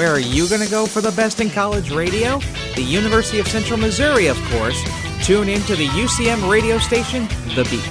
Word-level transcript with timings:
Where 0.00 0.14
are 0.14 0.18
you 0.18 0.48
going 0.48 0.62
to 0.62 0.70
go 0.70 0.86
for 0.86 1.02
the 1.02 1.10
best 1.10 1.42
in 1.42 1.50
college 1.50 1.90
radio? 1.90 2.38
The 2.74 2.82
University 2.82 3.38
of 3.38 3.46
Central 3.46 3.78
Missouri, 3.78 4.28
of 4.28 4.42
course. 4.44 4.82
Tune 5.22 5.50
in 5.50 5.60
to 5.64 5.76
the 5.76 5.88
UCM 5.88 6.50
radio 6.50 6.78
station, 6.78 7.28
The 7.54 7.68
Beat. 7.68 7.84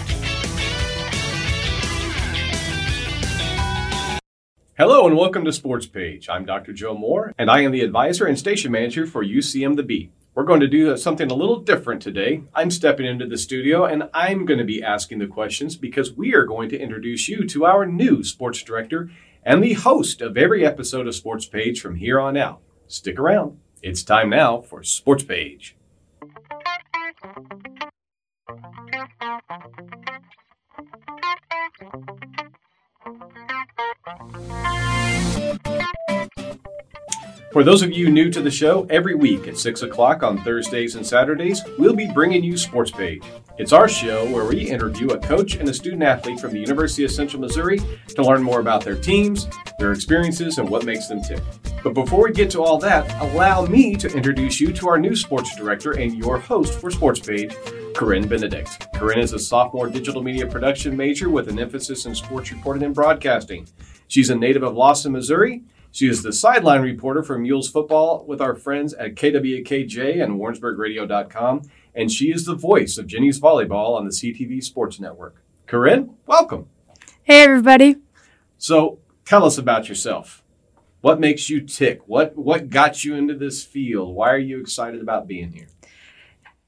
Hello 4.75 5.05
and 5.05 5.15
welcome 5.15 5.45
to 5.45 5.53
Sports 5.53 5.85
Page. 5.85 6.27
I'm 6.29 6.45
Dr. 6.45 6.73
Joe 6.73 6.95
Moore, 6.95 7.36
and 7.38 7.52
I 7.52 7.61
am 7.61 7.71
the 7.71 7.82
advisor 7.82 8.26
and 8.26 8.39
station 8.39 8.71
manager 8.71 9.05
for 9.05 9.23
UCM 9.23 9.76
The 9.76 9.84
Beat. 9.84 10.12
We're 10.34 10.46
going 10.46 10.62
to 10.62 10.68
do 10.68 10.98
something 10.98 11.30
a 11.30 11.36
little 11.36 11.60
different 11.60 12.02
today. 12.02 12.41
I'm 12.55 12.71
stepping 12.71 13.05
into 13.05 13.28
the 13.28 13.38
studio 13.38 13.86
and 13.86 14.10
I'm 14.16 14.46
going 14.48 14.57
to 14.57 14.66
be 14.66 14.82
asking 14.82 15.20
the 15.20 15.28
questions 15.28 15.76
because 15.76 16.14
we 16.14 16.34
are 16.34 16.46
going 16.46 16.70
to 16.70 16.80
introduce 16.80 17.30
you 17.30 17.46
to 17.50 17.66
our 17.66 17.86
new 17.86 18.23
sports 18.23 18.64
director 18.64 19.12
and 19.50 19.63
the 19.63 19.73
host 19.73 20.21
of 20.21 20.38
every 20.38 20.63
episode 20.63 21.07
of 21.07 21.16
Sports 21.16 21.47
Page 21.47 21.81
from 21.81 21.95
here 21.95 22.20
on 22.20 22.38
out. 22.38 22.62
Stick 22.85 23.17
around. 23.17 23.58
It's 23.81 24.03
time 24.03 24.30
now 24.30 24.62
for 24.62 24.84
Sports 24.84 25.23
Page. 25.23 25.75
For 37.52 37.63
those 37.63 37.81
of 37.81 37.91
you 37.91 38.12
new 38.12 38.30
to 38.30 38.44
the 38.44 38.52
show, 38.52 38.85
every 38.91 39.16
week 39.16 39.48
at 39.48 39.58
6 39.58 39.81
o'clock 39.81 40.21
on 40.21 40.38
Thursdays 40.44 40.94
and 40.94 41.03
Saturdays, 41.05 41.63
we'll 41.80 41.95
be 41.95 42.05
bringing 42.05 42.44
you 42.44 42.55
Sports 42.55 42.91
Page. 42.91 43.23
It's 43.58 43.73
our 43.73 43.89
show 43.89 44.31
where 44.31 44.45
we 44.45 44.70
interview 44.70 45.08
a 45.08 45.17
coach 45.17 45.55
and 45.55 45.67
a 45.67 45.73
student 45.73 46.03
athlete 46.03 46.39
from 46.39 46.52
the 46.52 46.59
University 46.59 47.05
of 47.05 47.12
Central 47.12 47.41
Missouri 47.41 47.80
to 48.09 48.22
learn 48.22 48.44
more 48.44 48.59
about 48.59 48.84
their 48.84 48.95
teams, 48.95 49.48
their 49.80 49.94
experiences, 49.94 50.59
and 50.59 50.70
what 50.70 50.85
makes 50.85 51.08
them 51.08 51.23
tick. 51.23 51.41
But 51.84 51.95
before 51.95 52.25
we 52.25 52.34
get 52.34 52.52
to 52.52 52.62
all 52.62 52.77
that, 52.81 53.20
allow 53.20 53.66
me 53.66 53.95
to 53.95 54.16
introduce 54.16 54.61
you 54.61 54.72
to 54.72 54.88
our 54.88 55.00
new 55.00 55.16
sports 55.16 55.55
director 55.55 55.94
and 55.94 56.16
your 56.16 56.38
host 56.39 56.80
for 56.80 56.92
Sports 56.92 57.20
Page, 57.20 57.55
Corinne 57.95 58.27
Benedict. 58.27 58.88
Corinne 58.94 59.22
is 59.22 59.33
a 59.33 59.39
sophomore 59.39 59.89
digital 59.89 60.22
media 60.22 60.45
production 60.45 60.95
major 60.95 61.31
with 61.31 61.50
an 61.50 61.58
emphasis 61.58 62.05
in 62.05 62.14
sports 62.14 62.52
reporting 62.52 62.83
and 62.83 62.94
broadcasting. 62.94 63.67
She's 64.08 64.30
a 64.30 64.36
native 64.36 64.61
of 64.61 64.75
Lawson, 64.75 65.14
Missouri 65.14 65.64
she 65.92 66.08
is 66.08 66.23
the 66.23 66.34
sideline 66.34 66.82
reporter 66.82 67.23
for 67.23 67.38
Mules 67.38 67.70
football 67.70 68.23
with 68.28 68.42
our 68.42 68.56
friends 68.56 68.94
at 68.94 69.16
KWKJ 69.16 70.23
and 70.23 70.40
WarrensburgRadio.com, 70.40 71.64
and 71.95 72.12
she 72.12 72.32
is 72.32 72.45
the 72.45 72.56
voice 72.56 72.98
of 72.98 73.08
Jennies 73.08 73.40
volleyball 73.40 73.98
on 73.98 74.06
the 74.06 74.12
CTV 74.12 74.64
Sports 74.64 75.00
Network. 75.00 75.44
Corinne, 75.66 76.16
welcome. 76.26 76.67
Hey, 77.23 77.44
everybody. 77.44 77.98
So, 78.58 79.00
tell 79.26 79.45
us 79.45 79.58
about 79.58 79.90
yourself. 79.90 80.44
What 81.02 81.20
makes 81.20 81.50
you 81.50 81.62
tick? 81.62 82.02
What 82.08 82.36
what 82.36 82.70
got 82.70 83.06
you 83.06 83.16
into 83.16 83.34
this 83.34 83.64
field? 83.64 84.14
Why 84.14 84.32
are 84.32 84.38
you 84.38 84.60
excited 84.60 85.02
about 85.02 85.28
being 85.28 85.54
here? 85.54 85.67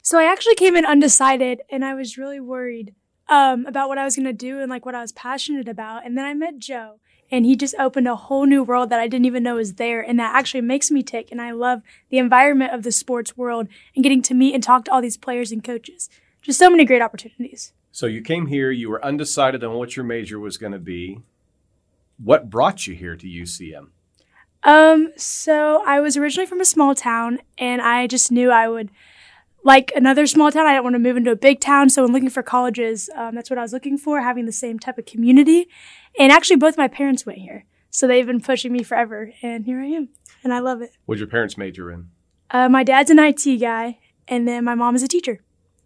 So 0.01 0.17
I 0.17 0.23
actually 0.23 0.55
came 0.55 0.75
in 0.75 0.85
undecided, 0.85 1.61
and 1.69 1.85
I 1.85 1.93
was 1.93 2.17
really 2.17 2.39
worried 2.39 2.95
um, 3.29 3.65
about 3.65 3.87
what 3.87 3.97
I 3.97 4.03
was 4.03 4.15
going 4.15 4.25
to 4.25 4.33
do 4.33 4.59
and 4.59 4.69
like 4.69 4.85
what 4.85 4.95
I 4.95 5.01
was 5.01 5.11
passionate 5.11 5.67
about. 5.67 6.05
And 6.05 6.17
then 6.17 6.25
I 6.25 6.33
met 6.33 6.59
Joe, 6.59 6.99
and 7.31 7.45
he 7.45 7.55
just 7.55 7.73
opened 7.79 8.07
a 8.07 8.15
whole 8.15 8.45
new 8.45 8.61
world 8.61 8.89
that 8.89 8.99
I 8.99 9.07
didn't 9.07 9.25
even 9.25 9.43
know 9.43 9.55
was 9.55 9.75
there. 9.75 10.01
And 10.01 10.19
that 10.19 10.35
actually 10.35 10.61
makes 10.61 10.91
me 10.91 11.01
tick. 11.01 11.31
And 11.31 11.41
I 11.41 11.51
love 11.51 11.81
the 12.09 12.17
environment 12.17 12.73
of 12.73 12.83
the 12.83 12.91
sports 12.91 13.37
world 13.37 13.67
and 13.95 14.03
getting 14.03 14.21
to 14.23 14.33
meet 14.33 14.53
and 14.53 14.61
talk 14.61 14.85
to 14.85 14.91
all 14.91 15.01
these 15.01 15.17
players 15.17 15.51
and 15.51 15.63
coaches. 15.63 16.09
Just 16.41 16.59
so 16.59 16.69
many 16.69 16.83
great 16.83 17.01
opportunities. 17.01 17.71
So 17.93 18.05
you 18.05 18.21
came 18.21 18.47
here, 18.47 18.69
you 18.71 18.89
were 18.89 19.03
undecided 19.03 19.63
on 19.63 19.75
what 19.75 19.95
your 19.95 20.05
major 20.05 20.39
was 20.39 20.57
going 20.57 20.73
to 20.73 20.79
be. 20.79 21.21
What 22.17 22.49
brought 22.49 22.85
you 22.85 22.95
here 22.95 23.15
to 23.15 23.25
UCM? 23.25 23.87
Um, 24.63 25.11
so 25.17 25.83
I 25.85 25.99
was 26.01 26.17
originally 26.17 26.45
from 26.45 26.61
a 26.61 26.65
small 26.65 26.93
town 26.93 27.39
and 27.57 27.81
I 27.81 28.07
just 28.07 28.31
knew 28.31 28.51
I 28.51 28.67
would 28.67 28.91
like 29.63 29.91
another 29.95 30.27
small 30.27 30.51
town. 30.51 30.65
I 30.65 30.71
didn't 30.71 30.83
want 30.83 30.95
to 30.95 30.99
move 30.99 31.17
into 31.17 31.31
a 31.31 31.35
big 31.35 31.59
town. 31.59 31.89
So 31.89 32.03
when 32.03 32.11
looking 32.11 32.29
for 32.29 32.43
colleges, 32.43 33.09
um, 33.15 33.35
that's 33.35 33.49
what 33.49 33.59
I 33.59 33.61
was 33.61 33.73
looking 33.73 33.97
for, 33.97 34.21
having 34.21 34.45
the 34.45 34.51
same 34.51 34.79
type 34.79 34.97
of 34.97 35.05
community. 35.05 35.67
And 36.19 36.31
actually, 36.31 36.57
both 36.57 36.77
my 36.77 36.87
parents 36.87 37.25
went 37.25 37.39
here. 37.39 37.65
So 37.89 38.07
they've 38.07 38.25
been 38.25 38.41
pushing 38.41 38.71
me 38.71 38.83
forever. 38.83 39.31
And 39.41 39.65
here 39.65 39.81
I 39.81 39.87
am. 39.87 40.09
And 40.43 40.53
I 40.53 40.59
love 40.59 40.81
it. 40.81 40.91
What'd 41.05 41.19
your 41.19 41.27
parents 41.27 41.57
major 41.57 41.91
in? 41.91 42.09
Uh, 42.49 42.67
my 42.67 42.83
dad's 42.83 43.09
an 43.09 43.19
IT 43.19 43.57
guy, 43.59 43.99
and 44.27 44.47
then 44.47 44.63
my 44.65 44.75
mom 44.75 44.95
is 44.95 45.03
a 45.03 45.07
teacher. 45.07 45.41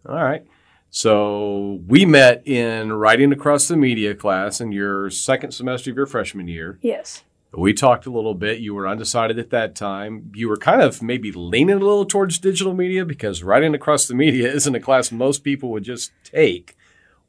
All 0.07 0.15
right. 0.15 0.45
So 0.89 1.81
we 1.87 2.05
met 2.05 2.47
in 2.47 2.93
writing 2.93 3.33
across 3.33 3.67
the 3.67 3.75
media 3.75 4.15
class 4.15 4.61
in 4.61 4.71
your 4.71 5.09
second 5.09 5.51
semester 5.51 5.91
of 5.91 5.97
your 5.97 6.05
freshman 6.05 6.47
year. 6.47 6.79
Yes. 6.81 7.23
We 7.57 7.73
talked 7.73 8.05
a 8.05 8.11
little 8.11 8.33
bit. 8.33 8.59
You 8.59 8.73
were 8.73 8.87
undecided 8.87 9.39
at 9.39 9.49
that 9.51 9.75
time. 9.75 10.31
You 10.35 10.49
were 10.49 10.57
kind 10.57 10.81
of 10.81 11.01
maybe 11.01 11.31
leaning 11.31 11.77
a 11.77 11.79
little 11.79 12.05
towards 12.05 12.37
digital 12.37 12.73
media 12.73 13.05
because 13.05 13.43
writing 13.43 13.73
across 13.73 14.07
the 14.07 14.15
media 14.15 14.51
isn't 14.53 14.75
a 14.75 14.79
class 14.79 15.11
most 15.11 15.43
people 15.43 15.71
would 15.71 15.83
just 15.83 16.11
take. 16.23 16.75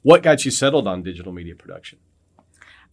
What 0.03 0.22
got 0.22 0.44
you 0.44 0.50
settled 0.50 0.86
on 0.86 1.03
digital 1.03 1.32
media 1.32 1.54
production? 1.54 1.98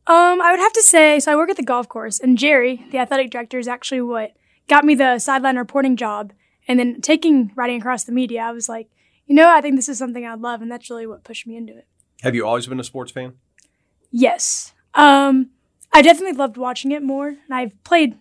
Um, 0.05 0.41
I 0.41 0.51
would 0.51 0.59
have 0.59 0.73
to 0.73 0.81
say, 0.81 1.19
so 1.19 1.31
I 1.31 1.35
work 1.35 1.49
at 1.49 1.55
the 1.55 1.63
golf 1.63 1.87
course, 1.87 2.19
and 2.19 2.37
Jerry, 2.37 2.85
the 2.91 2.97
athletic 2.97 3.31
director, 3.31 3.57
is 3.57 3.69
actually 3.69 4.01
what 4.01 4.33
got 4.67 4.83
me 4.83 4.95
the 4.95 5.17
sideline 5.17 5.57
reporting 5.57 5.95
job. 5.95 6.33
And 6.67 6.79
then 6.79 7.01
taking 7.01 7.51
writing 7.55 7.79
across 7.79 8.03
the 8.03 8.11
media, 8.11 8.41
I 8.41 8.51
was 8.51 8.67
like, 8.67 8.89
you 9.27 9.35
know, 9.35 9.49
I 9.49 9.61
think 9.61 9.75
this 9.75 9.87
is 9.87 9.97
something 9.97 10.25
I'd 10.25 10.41
love, 10.41 10.61
and 10.61 10.69
that's 10.69 10.89
really 10.89 11.07
what 11.07 11.23
pushed 11.23 11.47
me 11.47 11.55
into 11.55 11.77
it. 11.77 11.87
Have 12.21 12.35
you 12.35 12.45
always 12.45 12.67
been 12.67 12.79
a 12.79 12.83
sports 12.83 13.11
fan? 13.11 13.33
Yes. 14.11 14.73
Um, 14.93 15.51
I 15.93 16.01
definitely 16.01 16.33
loved 16.33 16.57
watching 16.57 16.91
it 16.91 17.03
more. 17.03 17.27
And 17.27 17.51
I've 17.51 17.81
played 17.83 18.17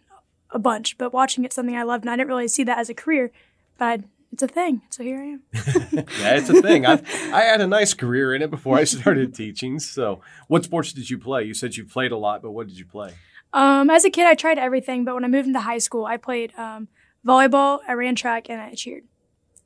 a 0.50 0.58
bunch, 0.58 0.98
but 0.98 1.12
watching 1.12 1.44
it's 1.44 1.54
something 1.56 1.76
I 1.76 1.82
loved, 1.82 2.04
and 2.04 2.10
I 2.10 2.16
didn't 2.16 2.28
really 2.28 2.48
see 2.48 2.64
that 2.64 2.78
as 2.78 2.88
a 2.90 2.94
career, 2.94 3.30
but 3.78 3.86
I'd, 3.86 4.04
it's 4.30 4.42
a 4.42 4.48
thing. 4.48 4.82
So 4.90 5.02
here 5.02 5.18
I 5.18 5.24
am. 5.24 5.42
yeah, 6.20 6.36
it's 6.36 6.48
a 6.48 6.60
thing. 6.62 6.86
i 6.86 7.02
I 7.32 7.42
had 7.42 7.60
a 7.60 7.66
nice 7.66 7.94
career 7.94 8.34
in 8.34 8.42
it 8.42 8.50
before 8.50 8.76
I 8.76 8.84
started 8.84 9.34
teaching. 9.42 9.78
So, 9.78 10.20
what 10.48 10.64
sports 10.64 10.92
did 10.92 11.10
you 11.10 11.18
play? 11.18 11.44
You 11.44 11.54
said 11.54 11.76
you 11.76 11.84
played 11.84 12.12
a 12.12 12.16
lot, 12.16 12.42
but 12.42 12.52
what 12.52 12.68
did 12.68 12.78
you 12.78 12.86
play? 12.86 13.14
Um, 13.52 13.90
as 13.90 14.04
a 14.04 14.10
kid, 14.10 14.26
I 14.26 14.34
tried 14.34 14.58
everything, 14.58 15.04
but 15.04 15.14
when 15.14 15.24
I 15.24 15.28
moved 15.28 15.46
into 15.46 15.60
high 15.60 15.78
school, 15.78 16.06
I 16.06 16.16
played 16.16 16.54
um, 16.56 16.88
volleyball, 17.26 17.80
I 17.86 17.92
ran 17.92 18.14
track, 18.14 18.48
and 18.48 18.60
I 18.60 18.72
cheered. 18.74 19.04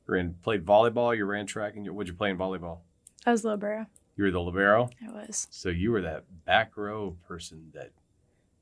You 0.07 0.13
ran, 0.13 0.35
played 0.43 0.65
volleyball, 0.65 1.15
you 1.15 1.25
ran 1.25 1.45
track, 1.45 1.75
and 1.77 1.85
you, 1.85 1.93
what'd 1.93 2.09
you 2.09 2.17
play 2.17 2.29
in 2.29 2.37
volleyball? 2.37 2.79
I 3.25 3.31
was 3.31 3.45
libero. 3.45 3.87
You 4.17 4.25
were 4.25 4.31
the 4.31 4.41
libero. 4.41 4.89
I 5.07 5.11
was. 5.11 5.47
So 5.51 5.69
you 5.69 5.91
were 5.91 6.01
that 6.01 6.23
back 6.45 6.75
row 6.75 7.15
person 7.27 7.71
that 7.73 7.91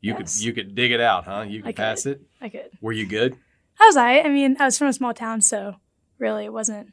you 0.02 0.14
yes. 0.14 0.36
could 0.36 0.44
you 0.44 0.54
could 0.54 0.76
dig 0.76 0.92
it 0.92 1.00
out, 1.00 1.24
huh? 1.24 1.46
You 1.48 1.62
could, 1.62 1.70
could 1.70 1.76
pass 1.78 2.06
it. 2.06 2.22
I 2.42 2.50
could. 2.50 2.70
Were 2.82 2.92
you 2.92 3.06
good? 3.06 3.38
I 3.80 3.86
was 3.86 3.96
I. 3.96 4.20
I 4.20 4.30
mean, 4.30 4.58
I 4.60 4.66
was 4.66 4.78
from 4.78 4.88
a 4.88 4.94
small 4.94 5.14
town, 5.14 5.42
so 5.42 5.78
really 6.20 6.46
it 6.46 6.54
wasn't. 6.54 6.92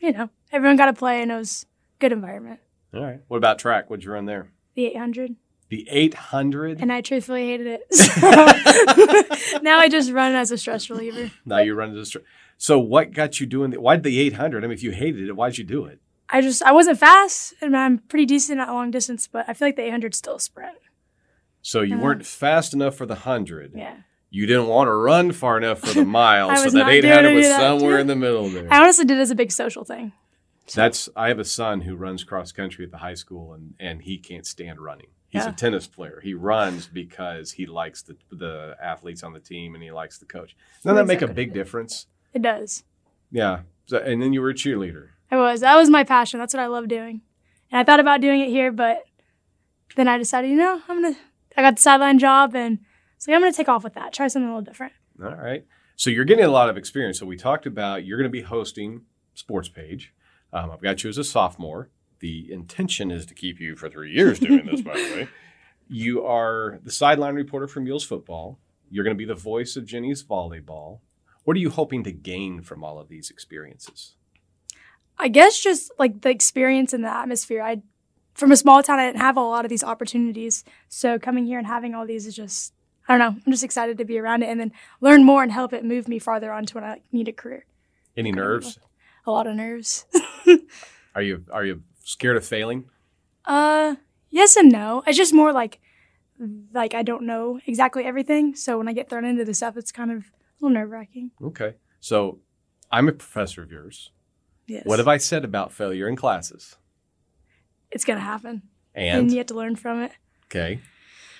You 0.00 0.12
know, 0.12 0.30
everyone 0.50 0.76
got 0.76 0.86
to 0.86 0.94
play, 0.94 1.22
and 1.22 1.30
it 1.30 1.36
was 1.36 1.66
good 1.98 2.12
environment. 2.12 2.60
All 2.94 3.02
right. 3.02 3.20
What 3.28 3.36
about 3.36 3.58
track? 3.58 3.90
What'd 3.90 4.04
you 4.04 4.12
run 4.12 4.24
there? 4.24 4.48
The 4.74 4.86
800. 4.86 5.36
The 5.68 5.88
800? 5.90 6.80
And 6.80 6.92
I 6.92 7.00
truthfully 7.00 7.46
hated 7.46 7.66
it. 7.66 7.82
So 9.54 9.58
now 9.62 9.78
I 9.78 9.88
just 9.88 10.10
run 10.12 10.34
as 10.34 10.50
a 10.50 10.58
stress 10.58 10.88
reliever. 10.88 11.30
Now 11.44 11.58
you 11.58 11.74
run 11.74 11.92
as 11.92 11.98
a 11.98 12.06
stress. 12.06 12.24
So 12.58 12.78
what 12.78 13.12
got 13.12 13.40
you 13.40 13.46
doing? 13.46 13.70
The, 13.70 13.80
why 13.80 13.96
the 13.96 14.20
800? 14.20 14.62
I 14.62 14.66
mean, 14.66 14.72
if 14.72 14.82
you 14.82 14.92
hated 14.92 15.28
it, 15.28 15.36
why'd 15.36 15.58
you 15.58 15.64
do 15.64 15.84
it? 15.86 16.00
I 16.28 16.40
just 16.40 16.62
I 16.62 16.72
wasn't 16.72 16.98
fast, 16.98 17.54
and 17.60 17.76
I'm 17.76 17.98
pretty 17.98 18.26
decent 18.26 18.60
at 18.60 18.68
long 18.68 18.90
distance, 18.90 19.26
but 19.26 19.44
I 19.48 19.54
feel 19.54 19.68
like 19.68 19.76
the 19.76 19.82
800 19.82 20.14
still 20.14 20.36
a 20.36 20.40
sprint. 20.40 20.78
So 21.62 21.80
you 21.80 21.98
weren't 21.98 22.26
fast 22.26 22.74
enough 22.74 22.94
for 22.94 23.06
the 23.06 23.14
100. 23.14 23.72
Yeah. 23.74 23.96
You 24.30 24.46
didn't 24.46 24.66
want 24.66 24.88
to 24.88 24.92
run 24.92 25.32
far 25.32 25.56
enough 25.56 25.78
for 25.78 25.94
the 25.94 26.04
mile, 26.04 26.54
so 26.56 26.70
that 26.70 26.88
800 26.88 27.34
was 27.34 27.46
somewhere 27.46 27.98
in 27.98 28.06
the 28.06 28.16
middle 28.16 28.48
there. 28.48 28.66
I 28.70 28.82
honestly 28.82 29.04
did 29.04 29.18
it 29.18 29.20
as 29.20 29.30
a 29.30 29.34
big 29.34 29.52
social 29.52 29.84
thing. 29.84 30.12
So. 30.66 30.80
That's 30.80 31.08
I 31.14 31.28
have 31.28 31.38
a 31.38 31.44
son 31.44 31.82
who 31.82 31.94
runs 31.94 32.24
cross 32.24 32.52
country 32.52 32.84
at 32.84 32.90
the 32.90 32.98
high 32.98 33.14
school, 33.14 33.52
and 33.52 33.74
and 33.78 34.02
he 34.02 34.18
can't 34.18 34.46
stand 34.46 34.80
running. 34.80 35.08
He's 35.28 35.42
yeah. 35.42 35.50
a 35.50 35.52
tennis 35.52 35.88
player. 35.88 36.20
He 36.22 36.32
runs 36.32 36.86
because 36.86 37.50
he 37.50 37.66
likes 37.66 38.02
the 38.02 38.16
the 38.30 38.76
athletes 38.80 39.22
on 39.24 39.32
the 39.32 39.40
team 39.40 39.74
and 39.74 39.82
he 39.82 39.90
likes 39.90 40.18
the 40.18 40.26
coach. 40.26 40.56
Doesn't 40.82 40.94
that 40.94 41.06
make 41.06 41.22
a 41.22 41.28
big 41.28 41.52
difference? 41.52 42.06
It 42.32 42.42
does. 42.42 42.84
Yeah. 43.32 43.62
So, 43.86 43.98
and 43.98 44.22
then 44.22 44.32
you 44.32 44.40
were 44.40 44.50
a 44.50 44.54
cheerleader. 44.54 45.08
I 45.38 45.52
was. 45.52 45.60
That 45.60 45.76
was 45.76 45.90
my 45.90 46.04
passion. 46.04 46.40
That's 46.40 46.54
what 46.54 46.62
I 46.62 46.66
love 46.66 46.88
doing. 46.88 47.22
And 47.70 47.80
I 47.80 47.84
thought 47.84 48.00
about 48.00 48.20
doing 48.20 48.40
it 48.40 48.48
here, 48.48 48.72
but 48.72 49.04
then 49.96 50.08
I 50.08 50.18
decided, 50.18 50.50
you 50.50 50.56
know, 50.56 50.80
I'm 50.88 51.02
gonna. 51.02 51.16
I 51.56 51.62
got 51.62 51.76
the 51.76 51.82
sideline 51.82 52.18
job, 52.18 52.54
and 52.54 52.80
so 53.18 53.32
I'm 53.32 53.40
gonna 53.40 53.52
take 53.52 53.68
off 53.68 53.84
with 53.84 53.94
that. 53.94 54.12
Try 54.12 54.28
something 54.28 54.48
a 54.48 54.56
little 54.56 54.64
different. 54.64 54.92
All 55.22 55.34
right. 55.34 55.64
So 55.96 56.10
you're 56.10 56.24
getting 56.24 56.44
a 56.44 56.50
lot 56.50 56.68
of 56.68 56.76
experience. 56.76 57.18
So 57.18 57.26
we 57.26 57.36
talked 57.36 57.66
about 57.66 58.04
you're 58.04 58.18
going 58.18 58.30
to 58.30 58.32
be 58.32 58.42
hosting 58.42 59.02
Sports 59.34 59.68
Page. 59.68 60.12
Um, 60.52 60.70
I've 60.70 60.82
got 60.82 61.04
you 61.04 61.10
as 61.10 61.18
a 61.18 61.24
sophomore. 61.24 61.90
The 62.20 62.52
intention 62.52 63.10
is 63.10 63.26
to 63.26 63.34
keep 63.34 63.60
you 63.60 63.76
for 63.76 63.88
three 63.88 64.12
years 64.12 64.38
doing 64.38 64.66
this, 64.66 64.80
by 64.80 64.94
the 64.94 65.14
way. 65.14 65.28
You 65.86 66.24
are 66.24 66.80
the 66.82 66.90
sideline 66.90 67.34
reporter 67.34 67.68
for 67.68 67.80
Mules 67.80 68.04
football. 68.04 68.58
You're 68.88 69.04
going 69.04 69.14
to 69.14 69.18
be 69.18 69.26
the 69.26 69.34
voice 69.34 69.76
of 69.76 69.84
Jennies 69.84 70.24
volleyball. 70.24 71.00
What 71.44 71.58
are 71.58 71.60
you 71.60 71.68
hoping 71.68 72.02
to 72.04 72.10
gain 72.10 72.62
from 72.62 72.82
all 72.82 72.98
of 72.98 73.10
these 73.10 73.28
experiences? 73.28 74.14
I 75.18 75.28
guess 75.28 75.60
just 75.60 75.90
like 75.98 76.22
the 76.22 76.30
experience 76.30 76.92
and 76.92 77.04
the 77.04 77.14
atmosphere. 77.14 77.62
I, 77.62 77.82
from 78.34 78.50
a 78.52 78.56
small 78.56 78.82
town, 78.82 78.98
I 78.98 79.06
didn't 79.06 79.20
have 79.20 79.36
a 79.36 79.40
lot 79.40 79.64
of 79.64 79.68
these 79.68 79.84
opportunities. 79.84 80.64
So 80.88 81.18
coming 81.18 81.46
here 81.46 81.58
and 81.58 81.66
having 81.66 81.94
all 81.94 82.06
these 82.06 82.26
is 82.26 82.34
just, 82.34 82.72
I 83.08 83.16
don't 83.16 83.20
know. 83.20 83.40
I'm 83.46 83.52
just 83.52 83.62
excited 83.64 83.96
to 83.98 84.04
be 84.04 84.18
around 84.18 84.42
it 84.42 84.48
and 84.48 84.58
then 84.58 84.72
learn 85.00 85.24
more 85.24 85.42
and 85.42 85.52
help 85.52 85.72
it 85.72 85.84
move 85.84 86.08
me 86.08 86.18
farther 86.18 86.52
on 86.52 86.66
to 86.66 86.74
when 86.74 86.84
I 86.84 87.00
need 87.12 87.28
a 87.28 87.32
career. 87.32 87.64
Any 88.16 88.32
nerves? 88.32 88.78
A 89.26 89.30
lot 89.30 89.46
of 89.46 89.54
nerves. 89.56 90.04
Are 91.14 91.22
you 91.22 91.44
are 91.52 91.64
you 91.64 91.82
scared 92.02 92.36
of 92.36 92.44
failing? 92.44 92.86
uh, 93.46 93.94
yes 94.30 94.56
and 94.56 94.72
no. 94.72 95.02
It's 95.06 95.16
just 95.16 95.32
more 95.32 95.52
like, 95.52 95.80
like 96.72 96.92
I 96.92 97.02
don't 97.04 97.22
know 97.22 97.60
exactly 97.66 98.04
everything. 98.04 98.56
So 98.56 98.78
when 98.78 98.88
I 98.88 98.92
get 98.92 99.08
thrown 99.08 99.24
into 99.24 99.44
the 99.44 99.54
stuff, 99.54 99.76
it's 99.76 99.92
kind 99.92 100.10
of 100.10 100.18
a 100.18 100.24
little 100.60 100.74
nerve 100.74 100.90
wracking. 100.90 101.30
Okay. 101.40 101.74
So 102.00 102.40
I'm 102.90 103.08
a 103.08 103.12
professor 103.12 103.62
of 103.62 103.70
yours. 103.70 104.10
Yes. 104.66 104.84
What 104.84 104.98
have 104.98 105.08
I 105.08 105.18
said 105.18 105.44
about 105.44 105.72
failure 105.72 106.08
in 106.08 106.16
classes? 106.16 106.76
It's 107.90 108.04
gonna 108.04 108.20
happen, 108.20 108.62
And 108.94 109.20
and 109.20 109.30
you 109.30 109.38
have 109.38 109.46
to 109.48 109.54
learn 109.54 109.76
from 109.76 110.02
it, 110.02 110.12
okay. 110.46 110.80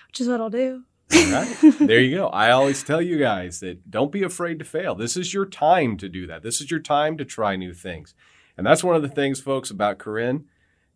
which 0.08 0.20
is 0.20 0.28
what 0.28 0.40
I'll 0.40 0.50
do. 0.50 0.84
All 1.12 1.32
right. 1.32 1.56
there 1.80 2.00
you 2.00 2.16
go. 2.16 2.28
I 2.28 2.50
always 2.50 2.82
tell 2.82 3.02
you 3.02 3.18
guys 3.18 3.60
that 3.60 3.90
don't 3.90 4.12
be 4.12 4.22
afraid 4.22 4.58
to 4.58 4.64
fail. 4.64 4.94
This 4.94 5.16
is 5.16 5.34
your 5.34 5.46
time 5.46 5.96
to 5.98 6.08
do 6.08 6.26
that. 6.26 6.42
This 6.42 6.60
is 6.60 6.70
your 6.70 6.80
time 6.80 7.16
to 7.18 7.24
try 7.24 7.56
new 7.56 7.74
things. 7.74 8.14
And 8.56 8.66
that's 8.66 8.84
one 8.84 8.96
of 8.96 9.02
the 9.02 9.08
things, 9.08 9.40
folks, 9.40 9.70
about 9.70 9.98
Corinne. 9.98 10.44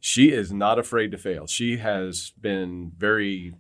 She 0.01 0.31
is 0.31 0.53
not 0.53 0.79
afraid 0.79 1.11
to 1.11 1.19
fail. 1.19 1.47
She 1.47 1.79
has 1.79 2.33
been 2.41 2.93
very 2.97 3.55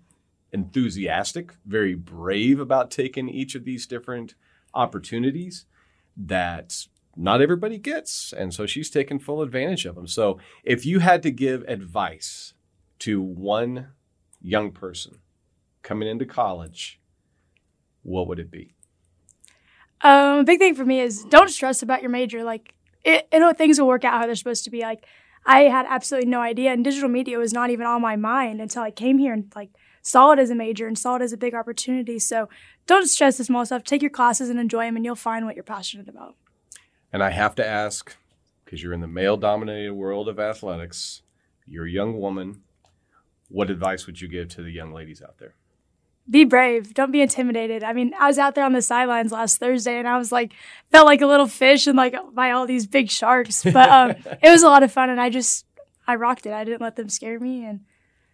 enthusiastic, 0.53 1.55
very 1.67 1.95
brave 1.95 2.61
about 2.61 2.91
taking 2.91 3.29
each 3.29 3.55
of 3.55 3.65
these 3.65 3.87
different 3.87 4.35
opportunities 4.73 5.67
that 6.17 6.87
not 7.19 7.43
everybody 7.43 7.79
gets. 7.79 8.33
And 8.33 8.55
so 8.55 8.65
she's 8.65 8.89
taken 8.89 9.19
full 9.19 9.43
advantage 9.43 9.85
of 9.85 9.97
them. 9.97 10.07
So 10.07 10.39
if 10.63 10.87
you 10.87 11.01
had 11.01 11.23
to 11.25 11.33
give 11.33 11.65
advice 11.67 12.55
to 13.01 13.21
one 13.21 13.89
young 14.41 14.71
person 14.71 15.19
coming 15.83 16.09
into 16.09 16.25
college, 16.25 17.01
what 18.03 18.29
would 18.29 18.39
it 18.39 18.51
be? 18.51 18.75
Um, 20.03 20.45
big 20.45 20.61
thing 20.61 20.77
for 20.77 20.85
me 20.85 21.01
is 21.01 21.25
don't 21.25 21.51
stress 21.51 21.83
about 21.83 22.03
your 22.03 22.11
major. 22.11 22.45
Like, 22.45 22.75
it, 23.05 23.27
you 23.33 23.41
know, 23.41 23.53
things 23.53 23.81
will 23.81 23.89
work 23.89 24.05
out 24.05 24.15
how 24.15 24.27
they're 24.27 24.37
supposed 24.37 24.65
to 24.65 24.71
be. 24.71 24.83
Like, 24.83 25.05
I 25.45 25.63
had 25.63 25.87
absolutely 25.89 26.31
no 26.31 26.41
idea, 26.41 26.73
and 26.73 26.85
digital 26.85 27.09
media 27.09 27.39
was 27.39 27.53
not 27.53 27.71
even 27.71 27.87
on 27.87 28.01
my 28.01 28.15
mind 28.17 28.61
until 28.61 28.83
I 28.83 28.91
came 28.91 29.19
here 29.19 29.33
and 29.33 29.51
like 29.57 29.71
saw 30.03 30.33
it 30.33 30.39
as 30.39 30.51
a 30.51 30.55
major 30.55 30.87
and 30.87 30.97
saw 30.97 31.17
it 31.17 31.23
as 31.23 31.33
a 31.33 31.37
big 31.37 31.55
opportunity. 31.55 32.19
So, 32.19 32.49
don't 32.87 33.09
stress 33.09 33.39
the 33.39 33.45
small 33.45 33.67
stuff. 33.67 33.83
Take 33.83 34.03
your 34.03 34.11
classes 34.11 34.51
and 34.51 34.61
enjoy 34.61 34.85
them, 34.85 34.95
and 34.95 35.05
you'll 35.05 35.17
find 35.17 35.47
what 35.47 35.57
you're 35.57 35.65
passionate 35.65 36.09
about. 36.09 36.37
And 37.13 37.23
I 37.23 37.31
have 37.31 37.55
to 37.57 37.67
ask, 37.67 38.17
because 38.65 38.83
you're 38.83 38.93
in 38.93 39.01
the 39.01 39.07
male 39.07 39.37
dominated 39.37 39.95
world 39.95 40.29
of 40.29 40.39
athletics, 40.39 41.23
you're 41.67 41.87
a 41.87 41.91
young 41.91 42.19
woman, 42.19 42.63
what 43.49 43.71
advice 43.71 44.07
would 44.07 44.21
you 44.21 44.29
give 44.29 44.49
to 44.51 44.63
the 44.63 44.71
young 44.71 44.93
ladies 44.93 45.23
out 45.23 45.39
there? 45.39 45.55
Be 46.31 46.45
brave. 46.45 46.93
Don't 46.93 47.11
be 47.11 47.23
intimidated. 47.23 47.83
I 47.83 47.95
mean, 47.95 48.13
I 48.21 48.27
was 48.27 48.39
out 48.39 48.55
there 48.55 48.65
on 48.65 48.75
the 48.75 48.83
sidelines 48.83 49.33
last 49.33 49.59
Thursday, 49.59 49.99
and 49.99 50.07
I 50.07 50.19
was 50.19 50.31
like, 50.31 50.53
felt 50.91 51.07
like 51.07 51.23
a 51.23 51.27
little 51.27 51.47
fish 51.47 51.87
and 51.87 51.97
like 51.97 52.15
by 52.35 52.51
all 52.51 52.67
these 52.67 52.87
big 52.87 53.11
sharks. 53.11 53.65
But 53.65 53.89
um, 53.89 54.11
it 54.43 54.51
was 54.51 54.63
a 54.63 54.69
lot 54.69 54.83
of 54.83 54.93
fun, 54.93 55.09
and 55.09 55.19
I 55.19 55.31
just 55.31 55.65
I 56.07 56.17
rocked 56.17 56.45
it. 56.45 56.53
I 56.53 56.65
didn't 56.65 56.83
let 56.83 56.97
them 56.97 57.09
scare 57.09 57.41
me, 57.41 57.65
and 57.65 57.81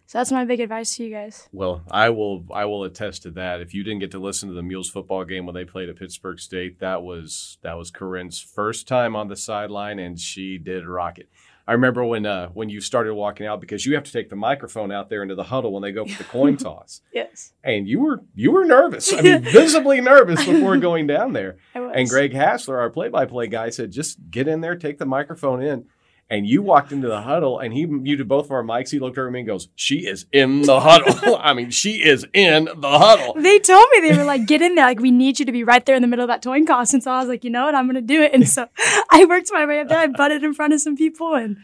so 0.05 0.19
that's 0.19 0.31
my 0.31 0.45
big 0.45 0.59
advice 0.59 0.95
to 0.97 1.03
you 1.03 1.11
guys. 1.11 1.49
Well, 1.51 1.83
I 1.89 2.09
will 2.09 2.45
I 2.53 2.65
will 2.65 2.83
attest 2.83 3.23
to 3.23 3.31
that. 3.31 3.61
If 3.61 3.73
you 3.73 3.83
didn't 3.83 3.99
get 3.99 4.11
to 4.11 4.19
listen 4.19 4.49
to 4.49 4.55
the 4.55 4.63
Mules 4.63 4.89
football 4.89 5.25
game 5.25 5.45
when 5.45 5.55
they 5.55 5.65
played 5.65 5.89
at 5.89 5.97
Pittsburg 5.97 6.39
State, 6.39 6.79
that 6.79 7.03
was 7.03 7.57
that 7.61 7.77
was 7.77 7.91
Corinne's 7.91 8.39
first 8.39 8.87
time 8.87 9.15
on 9.15 9.27
the 9.27 9.35
sideline 9.35 9.99
and 9.99 10.19
she 10.19 10.57
did 10.57 10.85
rock 10.85 11.17
it. 11.19 11.29
I 11.67 11.73
remember 11.73 12.05
when 12.05 12.25
uh, 12.27 12.49
when 12.49 12.69
you 12.69 12.79
started 12.79 13.15
walking 13.15 13.47
out 13.47 13.59
because 13.59 13.85
you 13.85 13.95
have 13.95 14.03
to 14.03 14.11
take 14.11 14.29
the 14.29 14.35
microphone 14.35 14.91
out 14.91 15.09
there 15.09 15.23
into 15.23 15.33
the 15.33 15.45
huddle 15.45 15.73
when 15.73 15.81
they 15.81 15.91
go 15.91 16.05
for 16.05 16.17
the 16.17 16.29
coin 16.29 16.57
toss. 16.57 17.01
Yes, 17.11 17.53
And 17.63 17.87
you 17.87 17.99
were 17.99 18.21
you 18.35 18.51
were 18.51 18.65
nervous. 18.65 19.11
I 19.11 19.21
mean, 19.21 19.41
visibly 19.43 19.99
nervous 19.99 20.45
before 20.45 20.77
going 20.77 21.07
down 21.07 21.33
there. 21.33 21.57
I 21.73 21.79
was. 21.79 21.91
And 21.95 22.07
Greg 22.07 22.33
Hassler, 22.33 22.79
our 22.79 22.91
play-by-play 22.91 23.47
guy, 23.47 23.71
said, 23.71 23.91
"Just 23.91 24.19
get 24.29 24.47
in 24.47 24.61
there, 24.61 24.75
take 24.75 24.99
the 24.99 25.07
microphone 25.07 25.63
in." 25.63 25.85
And 26.27 26.47
you 26.47 26.63
walked 26.63 26.91
into 26.91 27.07
the 27.07 27.21
huddle, 27.21 27.59
and 27.59 27.71
he 27.71 27.85
muted 27.85 28.27
both 28.27 28.45
of 28.45 28.51
our 28.51 28.63
mics. 28.63 28.89
He 28.89 28.97
looked 28.97 29.17
over 29.17 29.27
at 29.27 29.33
me 29.33 29.41
and 29.41 29.47
goes, 29.47 29.67
"She 29.75 30.07
is 30.07 30.25
in 30.31 30.63
the 30.63 30.79
huddle. 30.79 31.37
I 31.39 31.53
mean, 31.53 31.69
she 31.69 32.03
is 32.03 32.25
in 32.33 32.65
the 32.65 32.97
huddle." 32.97 33.35
They 33.35 33.59
told 33.59 33.85
me 33.93 34.09
they 34.09 34.17
were 34.17 34.23
like, 34.23 34.45
get 34.47 34.61
in 34.61 34.75
there. 34.75 34.85
Like, 34.85 34.99
we 34.99 35.11
need 35.11 35.39
you 35.39 35.45
to 35.45 35.51
be 35.51 35.63
right 35.63 35.85
there 35.85 35.95
in 35.95 36.01
the 36.01 36.07
middle 36.07 36.23
of 36.23 36.29
that 36.29 36.43
coin 36.43 36.65
toss. 36.65 36.93
And 36.93 37.03
so 37.03 37.11
I 37.11 37.19
was 37.19 37.27
like, 37.27 37.43
you 37.43 37.49
know 37.49 37.65
what? 37.65 37.75
I'm 37.75 37.85
going 37.85 37.95
to 37.95 38.01
do 38.01 38.21
it. 38.23 38.33
And 38.33 38.47
so 38.47 38.67
I 39.11 39.25
worked 39.25 39.49
my 39.51 39.65
way 39.65 39.81
up 39.81 39.89
there. 39.89 39.99
I 39.99 40.07
butted 40.07 40.43
in 40.43 40.53
front 40.53 40.73
of 40.73 40.81
some 40.81 40.95
people 40.95 41.35
and 41.35 41.57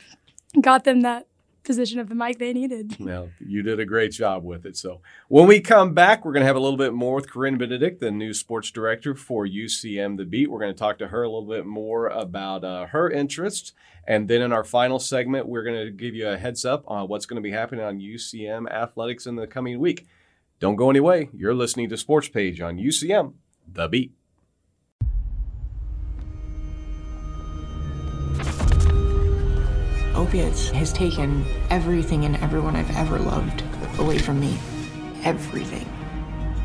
got 0.59 0.83
them 0.83 1.01
that 1.01 1.27
position 1.63 1.99
of 1.99 2.09
the 2.09 2.15
mic 2.15 2.39
they 2.39 2.53
needed. 2.53 2.95
Well, 2.99 3.29
you 3.39 3.61
did 3.61 3.79
a 3.79 3.85
great 3.85 4.11
job 4.11 4.43
with 4.43 4.65
it. 4.65 4.77
So 4.77 5.01
when 5.27 5.47
we 5.47 5.59
come 5.59 5.93
back, 5.93 6.23
we're 6.23 6.33
going 6.33 6.41
to 6.41 6.47
have 6.47 6.55
a 6.55 6.59
little 6.61 6.77
bit 6.77 6.93
more 6.93 7.15
with 7.15 7.29
Corinne 7.29 7.57
Benedict, 7.57 7.99
the 7.99 8.11
new 8.11 8.33
sports 8.33 8.71
director 8.71 9.15
for 9.15 9.45
UCM 9.45 10.17
The 10.17 10.25
Beat. 10.25 10.49
We're 10.49 10.59
going 10.59 10.73
to 10.73 10.79
talk 10.79 10.97
to 10.99 11.07
her 11.07 11.23
a 11.23 11.29
little 11.29 11.47
bit 11.47 11.65
more 11.65 12.07
about 12.07 12.63
uh, 12.63 12.87
her 12.87 13.09
interests. 13.09 13.73
And 14.07 14.27
then 14.27 14.41
in 14.41 14.51
our 14.51 14.63
final 14.63 14.99
segment, 14.99 15.47
we're 15.47 15.63
going 15.63 15.85
to 15.85 15.91
give 15.91 16.15
you 16.15 16.27
a 16.27 16.37
heads 16.37 16.65
up 16.65 16.83
on 16.87 17.07
what's 17.07 17.25
going 17.25 17.41
to 17.41 17.47
be 17.47 17.51
happening 17.51 17.85
on 17.85 17.99
UCM 17.99 18.69
athletics 18.69 19.25
in 19.25 19.35
the 19.35 19.47
coming 19.47 19.79
week. 19.79 20.07
Don't 20.59 20.75
go 20.75 20.89
anyway. 20.89 21.29
You're 21.33 21.55
listening 21.55 21.89
to 21.89 21.97
Sports 21.97 22.29
Page 22.29 22.61
on 22.61 22.77
UCM 22.77 23.33
The 23.71 23.87
Beat. 23.87 24.13
Opiates 30.31 30.69
has 30.69 30.93
taken 30.93 31.45
everything 31.69 32.23
and 32.23 32.37
everyone 32.37 32.73
I've 32.77 32.95
ever 32.95 33.19
loved 33.19 33.65
away 33.99 34.17
from 34.17 34.39
me. 34.39 34.57
Everything. 35.25 35.85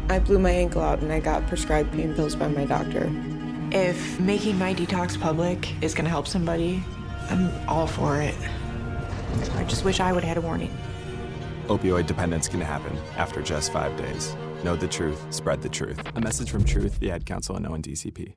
I 0.08 0.20
blew 0.20 0.38
my 0.38 0.52
ankle 0.52 0.82
out 0.82 1.00
and 1.00 1.12
I 1.12 1.18
got 1.18 1.44
prescribed 1.48 1.92
pain 1.92 2.14
pills 2.14 2.36
by 2.36 2.46
my 2.46 2.64
doctor. 2.64 3.10
If 3.72 4.20
making 4.20 4.56
my 4.56 4.72
detox 4.72 5.20
public 5.20 5.82
is 5.82 5.94
gonna 5.94 6.10
help 6.10 6.28
somebody, 6.28 6.80
I'm 7.28 7.50
all 7.68 7.88
for 7.88 8.22
it. 8.22 8.36
I 9.56 9.64
just 9.64 9.84
wish 9.84 9.98
I 9.98 10.12
would 10.12 10.22
have 10.22 10.36
had 10.36 10.44
a 10.44 10.46
warning. 10.46 10.70
Opioid 11.66 12.06
dependence 12.06 12.46
can 12.46 12.60
happen 12.60 12.96
after 13.16 13.42
just 13.42 13.72
five 13.72 13.96
days. 13.96 14.36
Know 14.62 14.76
the 14.76 14.86
truth, 14.86 15.26
spread 15.34 15.60
the 15.60 15.68
truth. 15.68 16.00
A 16.14 16.20
message 16.20 16.52
from 16.52 16.62
Truth, 16.62 17.00
the 17.00 17.10
Ad 17.10 17.26
Council, 17.26 17.56
and 17.56 17.66
ONDCP. 17.66 18.36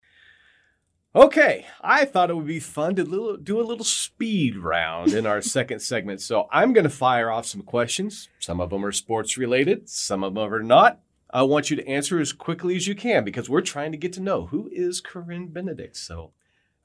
Okay, 1.13 1.65
I 1.81 2.05
thought 2.05 2.29
it 2.29 2.35
would 2.37 2.47
be 2.47 2.61
fun 2.61 2.95
to 2.95 3.03
little, 3.03 3.35
do 3.35 3.59
a 3.59 3.63
little 3.63 3.83
speed 3.83 4.55
round 4.57 5.11
in 5.13 5.25
our 5.25 5.41
second 5.41 5.81
segment. 5.81 6.21
So 6.21 6.47
I'm 6.51 6.71
going 6.71 6.85
to 6.85 6.89
fire 6.89 7.29
off 7.29 7.45
some 7.45 7.63
questions. 7.63 8.29
Some 8.39 8.61
of 8.61 8.69
them 8.69 8.85
are 8.85 8.93
sports 8.93 9.37
related, 9.37 9.89
some 9.89 10.23
of 10.23 10.35
them 10.35 10.53
are 10.53 10.63
not. 10.63 10.99
I 11.33 11.43
want 11.43 11.69
you 11.69 11.75
to 11.77 11.87
answer 11.87 12.19
as 12.19 12.31
quickly 12.33 12.75
as 12.75 12.87
you 12.87 12.95
can 12.95 13.23
because 13.25 13.49
we're 13.49 13.61
trying 13.61 13.91
to 13.91 13.97
get 13.97 14.13
to 14.13 14.21
know 14.21 14.47
who 14.47 14.69
is 14.71 14.99
Corinne 15.01 15.47
Benedict. 15.47 15.95
So, 15.97 16.31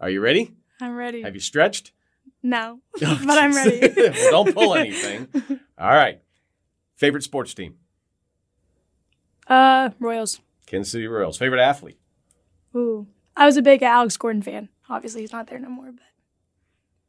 are 0.01 0.11
you 0.11 0.21
ready? 0.21 0.55
I'm 0.81 0.95
ready. 0.97 1.23
Have 1.23 1.35
you 1.35 1.41
stretched? 1.41 1.93
No, 2.43 2.81
but 3.01 3.31
I'm 3.31 3.55
ready. 3.55 3.93
Well, 3.97 4.31
don't 4.31 4.55
pull 4.55 4.75
anything. 4.75 5.29
All 5.79 5.91
right. 5.91 6.21
Favorite 6.97 7.23
sports 7.25 7.55
team? 7.55 7.75
uh, 9.49 9.91
Royals. 10.01 10.41
Kansas 10.67 10.93
City 10.93 11.07
Royals. 11.07 11.39
Favorite 11.39 11.61
athlete? 11.61 11.99
Ooh, 12.75 13.07
I 13.37 13.47
was 13.47 13.57
a 13.57 13.63
big 13.63 13.83
Alex 13.83 14.17
Gordon 14.17 14.43
fan. 14.43 14.69
Obviously, 14.89 15.21
he's 15.21 15.33
not 15.33 15.47
there 15.49 15.59
no 15.59 15.69
more, 15.69 15.93
but 15.93 16.03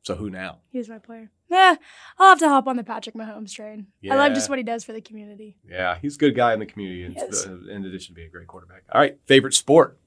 So 0.03 0.15
who 0.15 0.29
now? 0.29 0.59
he 0.69 0.77
was 0.77 0.89
my 0.89 0.99
player. 0.99 1.31
Eh, 1.49 1.75
I'll 2.19 2.29
have 2.29 2.39
to 2.39 2.49
hop 2.49 2.67
on 2.67 2.75
the 2.75 2.83
Patrick 2.83 3.15
Mahomes 3.15 3.53
train. 3.53 3.87
I 4.09 4.15
love 4.15 4.33
just 4.33 4.49
what 4.49 4.57
he 4.59 4.63
does 4.63 4.83
for 4.83 4.91
the 4.93 4.99
community. 5.01 5.55
Yeah, 5.67 5.97
he's 6.01 6.15
a 6.15 6.19
good 6.19 6.35
guy 6.35 6.53
in 6.53 6.59
the 6.59 6.65
community. 6.65 7.03
in- 7.05 7.13
Yes. 7.13 7.45
In 7.45 7.85
addition 7.85 8.13
to 8.13 8.13
being 8.13 8.27
a 8.27 8.31
great 8.31 8.47
quarterback. 8.47 8.83
All 8.91 8.99
right. 8.99 9.17
Favorite 9.25 9.53
sport? 9.53 9.97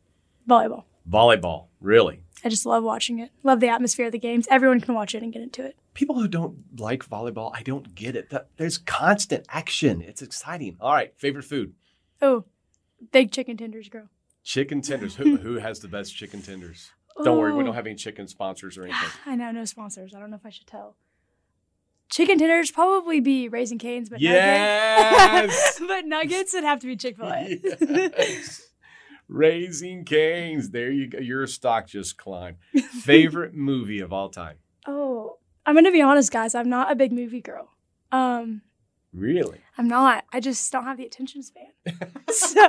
Volleyball. 0.49 0.85
Volleyball. 1.09 1.67
Really? 1.81 2.21
I 2.45 2.49
just 2.51 2.67
love 2.67 2.85
watching 2.85 3.19
it. 3.19 3.31
Love 3.43 3.61
the 3.61 3.69
atmosphere 3.69 4.07
of 4.07 4.13
the 4.13 4.19
games. 4.19 4.47
Everyone 4.51 4.81
can 4.81 4.95
watch 4.95 5.15
it 5.15 5.23
and 5.23 5.33
get 5.33 5.43
into 5.43 5.65
it. 5.65 5.77
People 5.95 6.19
who 6.21 6.29
don't 6.29 6.79
like 6.79 7.05
volleyball, 7.09 7.51
I 7.55 7.63
don't 7.63 7.95
get 7.95 8.15
it. 8.17 8.33
There's 8.59 8.79
constant 8.79 9.47
action. 9.49 10.03
It's 10.03 10.23
exciting. 10.23 10.77
All 10.81 10.93
right. 10.93 11.13
Favorite 11.17 11.45
food? 11.45 11.75
Oh, 12.23 12.45
big 13.13 13.33
chicken 13.33 13.57
tenders, 13.57 13.89
girl. 13.89 14.09
Chicken 14.51 14.81
tenders. 14.81 15.15
who, 15.15 15.37
who 15.45 15.55
has 15.61 15.79
the 15.79 15.87
best 15.87 16.17
chicken 16.17 16.43
tenders? 16.43 16.91
Don't 17.23 17.39
worry, 17.39 17.53
we 17.55 17.63
don't 17.63 17.75
have 17.75 17.87
any 17.87 17.95
chicken 17.95 18.27
sponsors 18.27 18.77
or 18.77 18.83
anything. 18.83 19.09
I 19.27 19.37
know, 19.37 19.53
no 19.53 19.65
sponsors. 19.65 20.13
I 20.13 20.19
don't 20.19 20.29
know 20.29 20.37
if 20.37 20.45
I 20.45 20.51
should 20.51 20.67
tell. 20.67 20.97
chicken 22.11 22.37
tenders 22.37 22.73
probably 22.73 23.21
be 23.21 23.49
Raising 23.49 23.79
Canes, 23.79 24.09
but 24.11 24.21
Yes. 24.21 25.31
nuggets, 25.31 25.81
but 25.87 26.05
nuggets 26.05 26.53
would 26.55 26.65
have 26.65 26.81
to 26.81 26.89
be 26.89 26.97
Chick 26.97 27.17
Fil 27.17 27.29
A. 27.33 27.61
Yes. 27.81 28.67
Raising 29.29 30.05
Canes. 30.05 30.71
There 30.71 30.91
you 30.91 31.07
go. 31.07 31.19
Your 31.19 31.47
stock 31.47 31.87
just 31.87 32.17
climbed. 32.17 32.57
Favorite 33.05 33.55
movie 33.55 34.01
of 34.01 34.13
all 34.13 34.31
time? 34.31 34.57
oh, 34.89 35.37
I'm 35.65 35.77
gonna 35.77 35.93
be 35.93 36.03
honest, 36.03 36.33
guys. 36.33 36.57
I'm 36.57 36.69
not 36.69 36.91
a 36.91 36.97
big 36.97 37.13
movie 37.13 37.41
girl. 37.41 37.69
Um, 38.11 38.63
Really? 39.13 39.59
I'm 39.77 39.89
not. 39.89 40.25
I 40.33 40.41
just 40.41 40.71
don't 40.71 40.85
have 40.85 40.97
the 40.97 41.05
attention 41.05 41.43
span. 41.43 41.67
so 42.31 42.69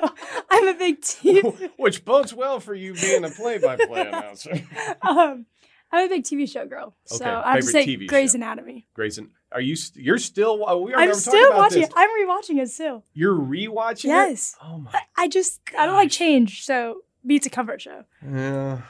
I'm 0.49 0.67
a 0.67 0.73
big 0.73 1.01
TV. 1.01 1.69
Which 1.77 2.03
bodes 2.03 2.33
well 2.33 2.59
for 2.59 2.73
you 2.73 2.93
being 2.93 3.23
a 3.23 3.29
play-by-play 3.29 4.07
announcer. 4.07 4.51
um, 5.01 5.45
I'm 5.91 6.05
a 6.05 6.09
big 6.09 6.23
TV 6.23 6.49
show 6.49 6.65
girl. 6.65 6.95
So 7.05 7.25
Okay, 7.25 7.25
I 7.29 7.51
have 7.55 7.59
to 7.61 7.67
say 7.67 7.85
TV 7.85 8.07
Grey's 8.07 8.31
show. 8.31 8.37
Anatomy. 8.37 8.87
Grayson, 8.93 9.31
are 9.51 9.61
you? 9.61 9.75
St- 9.75 10.03
you're 10.03 10.17
still? 10.17 10.57
We 10.83 10.93
are 10.93 10.99
I'm 10.99 11.13
still 11.13 11.47
about 11.47 11.57
watching 11.59 11.81
this. 11.81 11.89
it. 11.89 11.95
I'm 11.95 12.09
rewatching 12.09 12.61
it 12.61 12.69
still. 12.69 13.03
You're 13.13 13.35
rewatching 13.35 14.05
it. 14.05 14.07
Yes. 14.07 14.55
Oh 14.63 14.79
my. 14.79 14.99
I 15.17 15.27
just 15.27 15.59
I 15.77 15.85
don't 15.85 15.95
like 15.95 16.09
change, 16.09 16.63
so 16.65 17.01
beats 17.25 17.45
a 17.45 17.49
comfort 17.49 17.81
show. 17.81 18.05
Yeah. 18.25 18.81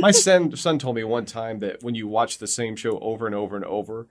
My 0.00 0.10
son 0.10 0.54
son 0.56 0.78
told 0.80 0.96
me 0.96 1.04
one 1.04 1.24
time 1.24 1.60
that 1.60 1.82
when 1.82 1.94
you 1.94 2.08
watch 2.08 2.38
the 2.38 2.48
same 2.48 2.74
show 2.74 2.98
over 2.98 3.26
and 3.26 3.34
over 3.34 3.54
and 3.54 3.64
over, 3.64 4.08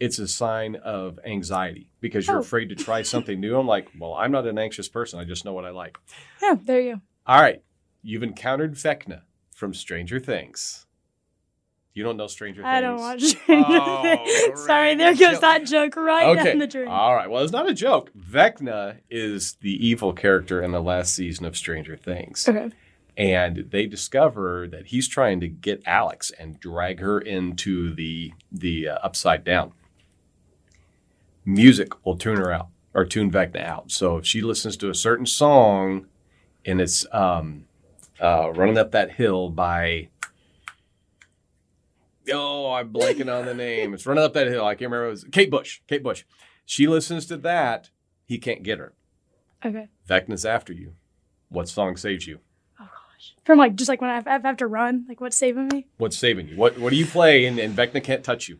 it's 0.00 0.18
a 0.18 0.28
sign 0.28 0.76
of 0.76 1.18
anxiety 1.24 1.90
because 2.00 2.26
you're 2.26 2.36
Oh. 2.36 2.40
afraid 2.40 2.68
to 2.68 2.74
try 2.74 3.02
something 3.02 3.40
new. 3.40 3.58
I'm 3.58 3.66
like, 3.66 3.88
well, 3.98 4.14
I'm 4.14 4.30
not 4.32 4.46
an 4.46 4.58
anxious 4.58 4.88
person. 4.88 5.18
I 5.18 5.24
just 5.24 5.44
know 5.44 5.52
what 5.52 5.64
I 5.64 5.70
like. 5.70 5.98
Yeah, 6.42 6.54
there 6.60 6.80
you 6.80 6.94
go. 6.96 7.00
All 7.26 7.40
right. 7.40 7.62
You've 8.02 8.22
encountered 8.22 8.74
Vecna 8.74 9.22
from 9.54 9.74
Stranger 9.74 10.20
Things. 10.20 10.86
You 11.94 12.04
don't 12.04 12.16
know 12.16 12.28
Stranger 12.28 12.64
I 12.64 12.74
Things. 12.74 12.76
I 12.76 12.80
don't 12.80 13.00
watch 13.00 13.22
Stranger 13.22 13.66
Oh, 13.70 14.02
Things. 14.02 14.64
Sorry, 14.66 14.94
there 14.94 15.14
goes 15.16 15.40
that 15.40 15.66
joke 15.66 15.96
right 15.96 16.28
Okay. 16.38 16.44
down 16.44 16.58
the 16.58 16.66
drain. 16.68 16.86
All 16.86 17.14
right. 17.14 17.28
Well, 17.28 17.42
it's 17.42 17.52
not 17.52 17.68
a 17.68 17.74
joke. 17.74 18.12
Vecna 18.16 18.98
is 19.10 19.56
the 19.62 19.84
evil 19.84 20.12
character 20.12 20.62
in 20.62 20.70
the 20.70 20.80
last 20.82 21.12
season 21.14 21.44
of 21.44 21.56
Stranger 21.56 21.96
Things. 21.96 22.48
Okay. 22.48 22.70
And 23.16 23.66
they 23.70 23.86
discover 23.86 24.68
that 24.68 24.86
he's 24.86 25.08
trying 25.08 25.40
to 25.40 25.48
get 25.48 25.82
Alex 25.86 26.30
and 26.38 26.60
drag 26.60 27.00
her 27.00 27.18
into 27.20 27.92
the 27.92 28.32
the 28.52 28.90
uh, 28.90 28.98
upside 29.02 29.42
down. 29.42 29.72
Music 31.48 32.04
will 32.04 32.16
tune 32.16 32.36
her 32.36 32.52
out 32.52 32.68
or 32.92 33.06
tune 33.06 33.30
Vecna 33.30 33.64
out. 33.64 33.90
So 33.90 34.18
if 34.18 34.26
she 34.26 34.42
listens 34.42 34.76
to 34.76 34.90
a 34.90 34.94
certain 34.94 35.24
song 35.24 36.06
and 36.66 36.78
it's 36.78 37.06
um, 37.10 37.64
uh, 38.20 38.52
running 38.54 38.76
up 38.76 38.90
that 38.92 39.12
hill 39.12 39.48
by 39.48 40.10
oh 42.30 42.70
I'm 42.72 42.92
blanking 42.92 43.34
on 43.34 43.46
the 43.46 43.54
name. 43.54 43.94
It's 43.94 44.04
running 44.04 44.22
up 44.22 44.34
that 44.34 44.48
hill. 44.48 44.66
I 44.66 44.74
can't 44.74 44.90
remember. 44.90 45.06
It 45.06 45.10
was 45.10 45.24
Kate 45.24 45.50
Bush. 45.50 45.80
Kate 45.88 46.02
Bush. 46.02 46.24
She 46.66 46.86
listens 46.86 47.24
to 47.26 47.38
that. 47.38 47.88
He 48.26 48.36
can't 48.36 48.62
get 48.62 48.78
her. 48.78 48.92
Okay. 49.64 49.88
Vecna's 50.06 50.44
after 50.44 50.74
you. 50.74 50.96
What 51.48 51.70
song 51.70 51.96
saves 51.96 52.26
you? 52.26 52.40
Oh 52.78 52.84
gosh. 52.84 53.34
From 53.44 53.56
like 53.56 53.74
just 53.74 53.88
like 53.88 54.02
when 54.02 54.10
I 54.10 54.16
have, 54.16 54.26
I 54.26 54.46
have 54.46 54.58
to 54.58 54.66
run, 54.66 55.06
like 55.08 55.22
what's 55.22 55.38
saving 55.38 55.68
me? 55.68 55.86
What's 55.96 56.18
saving 56.18 56.48
you? 56.48 56.56
What 56.56 56.78
What 56.78 56.90
do 56.90 56.96
you 56.96 57.06
play 57.06 57.46
and, 57.46 57.58
and 57.58 57.74
Vecna 57.74 58.04
can't 58.04 58.22
touch 58.22 58.50
you? 58.50 58.58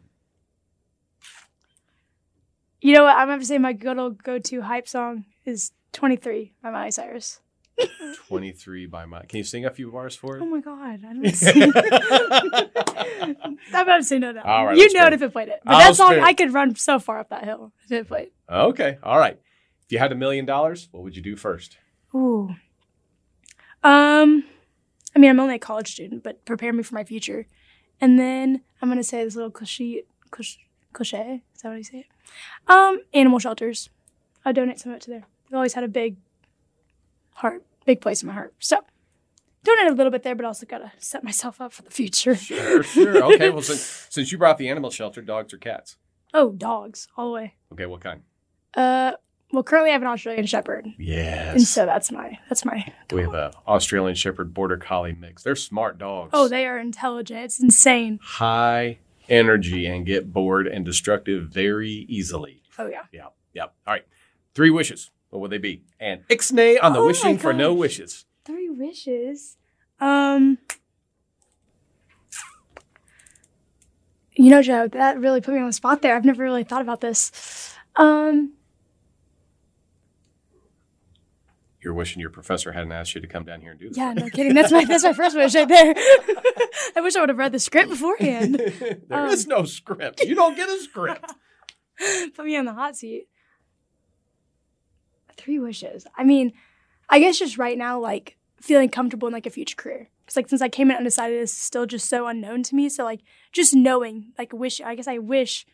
You 2.80 2.94
know 2.94 3.04
what? 3.04 3.16
I'm 3.16 3.28
gonna 3.28 3.44
say 3.44 3.58
my 3.58 3.72
good 3.72 3.98
old 3.98 4.22
go-to 4.22 4.62
hype 4.62 4.88
song 4.88 5.24
is 5.44 5.72
23 5.92 6.54
by 6.62 6.70
Miley 6.70 6.90
Cyrus. 6.90 7.40
Twenty 8.26 8.50
three 8.52 8.86
by 8.86 9.06
my. 9.06 9.22
Can 9.26 9.38
you 9.38 9.44
sing 9.44 9.64
a 9.64 9.70
few 9.70 9.92
bars 9.92 10.16
for 10.16 10.36
it? 10.36 10.42
Oh 10.42 10.46
my 10.46 10.60
god, 10.60 11.00
I 11.04 11.12
don't 11.12 11.32
sing. 11.32 11.62
I'm 13.72 13.82
about 13.82 13.98
to 13.98 14.02
say 14.02 14.18
no 14.18 14.32
now. 14.32 14.42
All 14.42 14.66
right, 14.66 14.76
you 14.76 14.92
know 14.92 15.06
it 15.06 15.12
if 15.12 15.22
it 15.22 15.32
played 15.32 15.48
it. 15.48 15.60
But 15.64 15.74
I'll 15.74 15.78
that 15.78 15.96
song, 15.96 16.10
spin. 16.10 16.24
I 16.24 16.32
could 16.32 16.52
run 16.52 16.74
so 16.74 16.98
far 16.98 17.20
up 17.20 17.30
that 17.30 17.44
hill 17.44 17.72
if 17.84 17.92
it 17.92 18.08
played. 18.08 18.30
Okay. 18.50 18.98
All 19.02 19.18
right. 19.18 19.38
If 19.84 19.92
you 19.92 19.98
had 19.98 20.10
a 20.10 20.16
million 20.16 20.44
dollars, 20.44 20.88
what 20.90 21.04
would 21.04 21.16
you 21.16 21.22
do 21.22 21.36
first? 21.36 21.78
Ooh. 22.14 22.50
Um, 23.84 24.44
I 25.14 25.18
mean, 25.18 25.30
I'm 25.30 25.40
only 25.40 25.54
a 25.54 25.58
college 25.60 25.92
student, 25.92 26.24
but 26.24 26.44
prepare 26.44 26.72
me 26.72 26.82
for 26.82 26.94
my 26.94 27.04
future. 27.04 27.46
And 28.00 28.18
then 28.18 28.62
I'm 28.82 28.88
gonna 28.88 29.04
say 29.04 29.24
this 29.24 29.36
little 29.36 29.50
cliche, 29.50 30.02
cliche, 30.30 30.58
cliche. 30.92 31.42
Is 31.54 31.62
that 31.62 31.68
what 31.68 31.78
you 31.78 31.84
say? 31.84 31.98
It? 31.98 32.06
Um, 32.66 33.00
animal 33.14 33.38
shelters. 33.38 33.90
I 34.44 34.52
donate 34.52 34.78
some 34.78 34.92
of 34.92 34.96
it 34.96 35.02
to 35.02 35.10
there. 35.10 35.24
They've 35.48 35.56
always 35.56 35.74
had 35.74 35.84
a 35.84 35.88
big 35.88 36.16
heart, 37.34 37.64
big 37.86 38.00
place 38.00 38.22
in 38.22 38.28
my 38.28 38.34
heart. 38.34 38.54
So 38.58 38.78
donate 39.64 39.86
a 39.92 39.94
little 39.94 40.10
bit 40.12 40.22
there, 40.22 40.34
but 40.34 40.44
also 40.44 40.66
gotta 40.66 40.92
set 40.98 41.24
myself 41.24 41.60
up 41.60 41.72
for 41.72 41.82
the 41.82 41.90
future. 41.90 42.34
Sure, 42.36 42.82
sure. 42.82 43.22
Okay. 43.34 43.50
Well, 43.50 43.62
since 43.62 44.06
since 44.10 44.32
you 44.32 44.38
brought 44.38 44.58
the 44.58 44.68
animal 44.68 44.90
shelter, 44.90 45.22
dogs 45.22 45.52
or 45.52 45.58
cats? 45.58 45.96
oh, 46.34 46.52
dogs 46.52 47.08
all 47.16 47.28
the 47.28 47.32
way. 47.34 47.54
Okay. 47.72 47.86
What 47.86 48.00
kind? 48.02 48.22
Uh, 48.74 49.12
well, 49.50 49.62
currently 49.62 49.90
I 49.90 49.94
have 49.94 50.02
an 50.02 50.08
Australian 50.08 50.44
Shepherd, 50.44 50.86
Yes. 50.98 51.54
and 51.54 51.62
so 51.62 51.86
that's 51.86 52.12
my 52.12 52.38
that's 52.50 52.64
my. 52.66 52.92
we 53.10 53.22
have 53.22 53.32
a 53.32 53.52
Australian 53.66 54.14
Shepherd 54.14 54.52
Border 54.52 54.76
Collie 54.76 55.16
mix. 55.18 55.42
They're 55.42 55.56
smart 55.56 55.96
dogs. 55.98 56.30
Oh, 56.34 56.48
they 56.48 56.66
are 56.66 56.78
intelligent. 56.78 57.40
It's 57.44 57.60
insane. 57.60 58.18
high 58.22 58.98
energy 59.28 59.86
and 59.86 60.06
get 60.06 60.32
bored 60.32 60.66
and 60.66 60.84
destructive 60.84 61.48
very 61.48 62.06
easily. 62.08 62.62
Oh 62.78 62.86
yeah. 62.86 63.02
Yeah. 63.12 63.26
Yeah. 63.54 63.64
All 63.64 63.70
right. 63.94 64.04
Three 64.54 64.70
wishes. 64.70 65.10
What 65.30 65.40
would 65.40 65.50
they 65.50 65.58
be? 65.58 65.82
And 66.00 66.26
ixnay 66.28 66.78
on 66.82 66.92
the 66.92 67.00
Oh 67.00 67.06
wishing 67.06 67.38
for 67.38 67.52
no 67.52 67.74
wishes. 67.74 68.24
Three 68.44 68.70
wishes. 68.70 69.56
Um. 70.00 70.58
You 74.34 74.50
know, 74.50 74.62
Joe, 74.62 74.86
that 74.86 75.18
really 75.18 75.40
put 75.40 75.52
me 75.54 75.60
on 75.60 75.66
the 75.66 75.72
spot 75.72 76.00
there. 76.00 76.14
I've 76.14 76.24
never 76.24 76.44
really 76.44 76.62
thought 76.62 76.80
about 76.80 77.00
this. 77.00 77.74
Um, 77.96 78.52
You're 81.88 81.94
wishing 81.94 82.20
your 82.20 82.28
professor 82.28 82.72
hadn't 82.72 82.92
asked 82.92 83.14
you 83.14 83.22
to 83.22 83.26
come 83.26 83.44
down 83.44 83.62
here 83.62 83.70
and 83.70 83.80
do 83.80 83.88
this. 83.88 83.96
yeah, 83.96 84.12
no 84.12 84.28
kidding. 84.28 84.52
That's 84.52 84.70
my 84.70 84.84
that's 84.84 85.04
my 85.04 85.14
first 85.14 85.34
wish 85.34 85.54
right 85.54 85.66
there. 85.66 85.94
I 86.96 87.00
wish 87.00 87.16
I 87.16 87.20
would 87.20 87.30
have 87.30 87.38
read 87.38 87.52
the 87.52 87.58
script 87.58 87.88
beforehand. 87.88 88.56
There 89.08 89.26
is 89.28 89.44
Um, 89.46 89.48
no 89.48 89.64
script. 89.64 90.20
You 90.22 90.34
don't 90.34 90.54
get 90.54 90.68
a 90.68 90.78
script. 90.82 91.32
Put 92.36 92.44
me 92.44 92.58
on 92.58 92.66
the 92.66 92.74
hot 92.74 92.94
seat. 92.98 93.28
Three 95.38 95.58
wishes. 95.58 96.06
I 96.14 96.24
mean, 96.24 96.52
I 97.08 97.20
guess 97.20 97.38
just 97.38 97.56
right 97.56 97.78
now, 97.78 97.98
like 97.98 98.36
feeling 98.60 98.90
comfortable 98.90 99.28
in 99.28 99.32
like 99.32 99.46
a 99.46 99.50
future 99.50 99.74
career. 99.76 100.10
Because 100.26 100.36
like 100.36 100.50
since 100.50 100.60
I 100.60 100.68
came 100.68 100.90
in 100.90 100.96
undecided, 100.98 101.40
it's 101.40 101.54
still 101.54 101.86
just 101.86 102.06
so 102.06 102.26
unknown 102.26 102.64
to 102.64 102.74
me. 102.74 102.90
So 102.90 103.02
like 103.04 103.20
just 103.50 103.74
knowing, 103.74 104.32
like 104.36 104.52
wish. 104.52 104.78
I 104.82 104.94
guess 104.94 105.08
I 105.08 105.16
wish. 105.16 105.64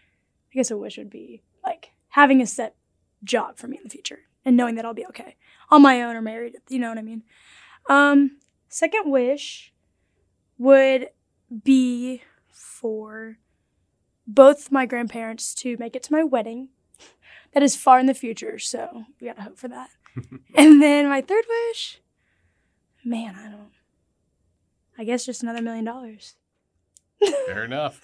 I 0.52 0.54
guess 0.54 0.70
a 0.70 0.76
wish 0.76 0.96
would 0.96 1.10
be 1.10 1.42
like 1.64 1.90
having 2.10 2.40
a 2.40 2.46
set 2.46 2.76
job 3.24 3.56
for 3.56 3.66
me 3.66 3.78
in 3.78 3.82
the 3.82 3.90
future 3.90 4.20
and 4.44 4.56
knowing 4.56 4.74
that 4.74 4.84
I'll 4.84 4.94
be 4.94 5.06
okay 5.06 5.36
on 5.70 5.82
my 5.82 6.02
own 6.02 6.16
or 6.16 6.22
married. 6.22 6.56
You 6.68 6.78
know 6.78 6.88
what 6.88 6.98
I 6.98 7.02
mean? 7.02 7.22
Um, 7.88 8.38
second 8.68 9.10
wish 9.10 9.72
would 10.58 11.08
be 11.62 12.22
for 12.50 13.38
both 14.26 14.72
my 14.72 14.86
grandparents 14.86 15.54
to 15.56 15.76
make 15.78 15.94
it 15.94 16.02
to 16.04 16.12
my 16.12 16.22
wedding. 16.22 16.68
That 17.52 17.62
is 17.62 17.76
far 17.76 18.00
in 18.00 18.06
the 18.06 18.14
future, 18.14 18.58
so 18.58 19.04
we 19.20 19.28
gotta 19.28 19.42
hope 19.42 19.56
for 19.56 19.68
that. 19.68 19.90
and 20.56 20.82
then 20.82 21.08
my 21.08 21.20
third 21.20 21.44
wish, 21.48 22.00
man, 23.04 23.36
I 23.36 23.48
don't. 23.48 23.70
I 24.98 25.04
guess 25.04 25.24
just 25.24 25.44
another 25.44 25.62
million 25.62 25.84
dollars. 25.84 26.34
Fair 27.46 27.64
enough. 27.64 28.00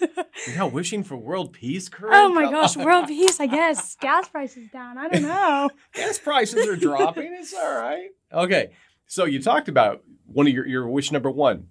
You're 0.46 0.56
not 0.56 0.72
wishing 0.72 1.02
for 1.02 1.16
world 1.16 1.52
peace, 1.52 1.88
Corinne? 1.88 2.14
Oh 2.14 2.28
my 2.32 2.44
Come 2.44 2.52
gosh, 2.52 2.76
on. 2.76 2.84
world 2.84 3.06
peace, 3.08 3.40
I 3.40 3.46
guess. 3.46 3.96
Gas 4.00 4.28
prices 4.28 4.68
down. 4.72 4.98
I 4.98 5.08
don't 5.08 5.22
know. 5.22 5.70
Gas 5.94 6.18
prices 6.18 6.66
are 6.66 6.76
dropping. 6.76 7.32
It's 7.38 7.54
all 7.54 7.74
right. 7.80 8.08
Okay. 8.32 8.70
So 9.06 9.24
you 9.24 9.42
talked 9.42 9.68
about 9.68 10.02
one 10.26 10.46
of 10.46 10.52
your, 10.52 10.66
your 10.66 10.88
wish 10.88 11.10
number 11.12 11.30
one. 11.30 11.68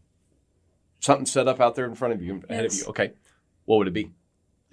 Something 1.00 1.26
set 1.26 1.48
up 1.48 1.62
out 1.62 1.76
there 1.76 1.86
in 1.86 1.96
front 1.96 2.14
of 2.14 2.22
you, 2.22 2.42
ahead 2.50 2.66
of 2.66 2.74
you. 2.74 2.86
Okay. 2.88 3.14
What 3.66 3.78
would 3.78 3.88
it 3.88 3.94
be? 3.94 4.12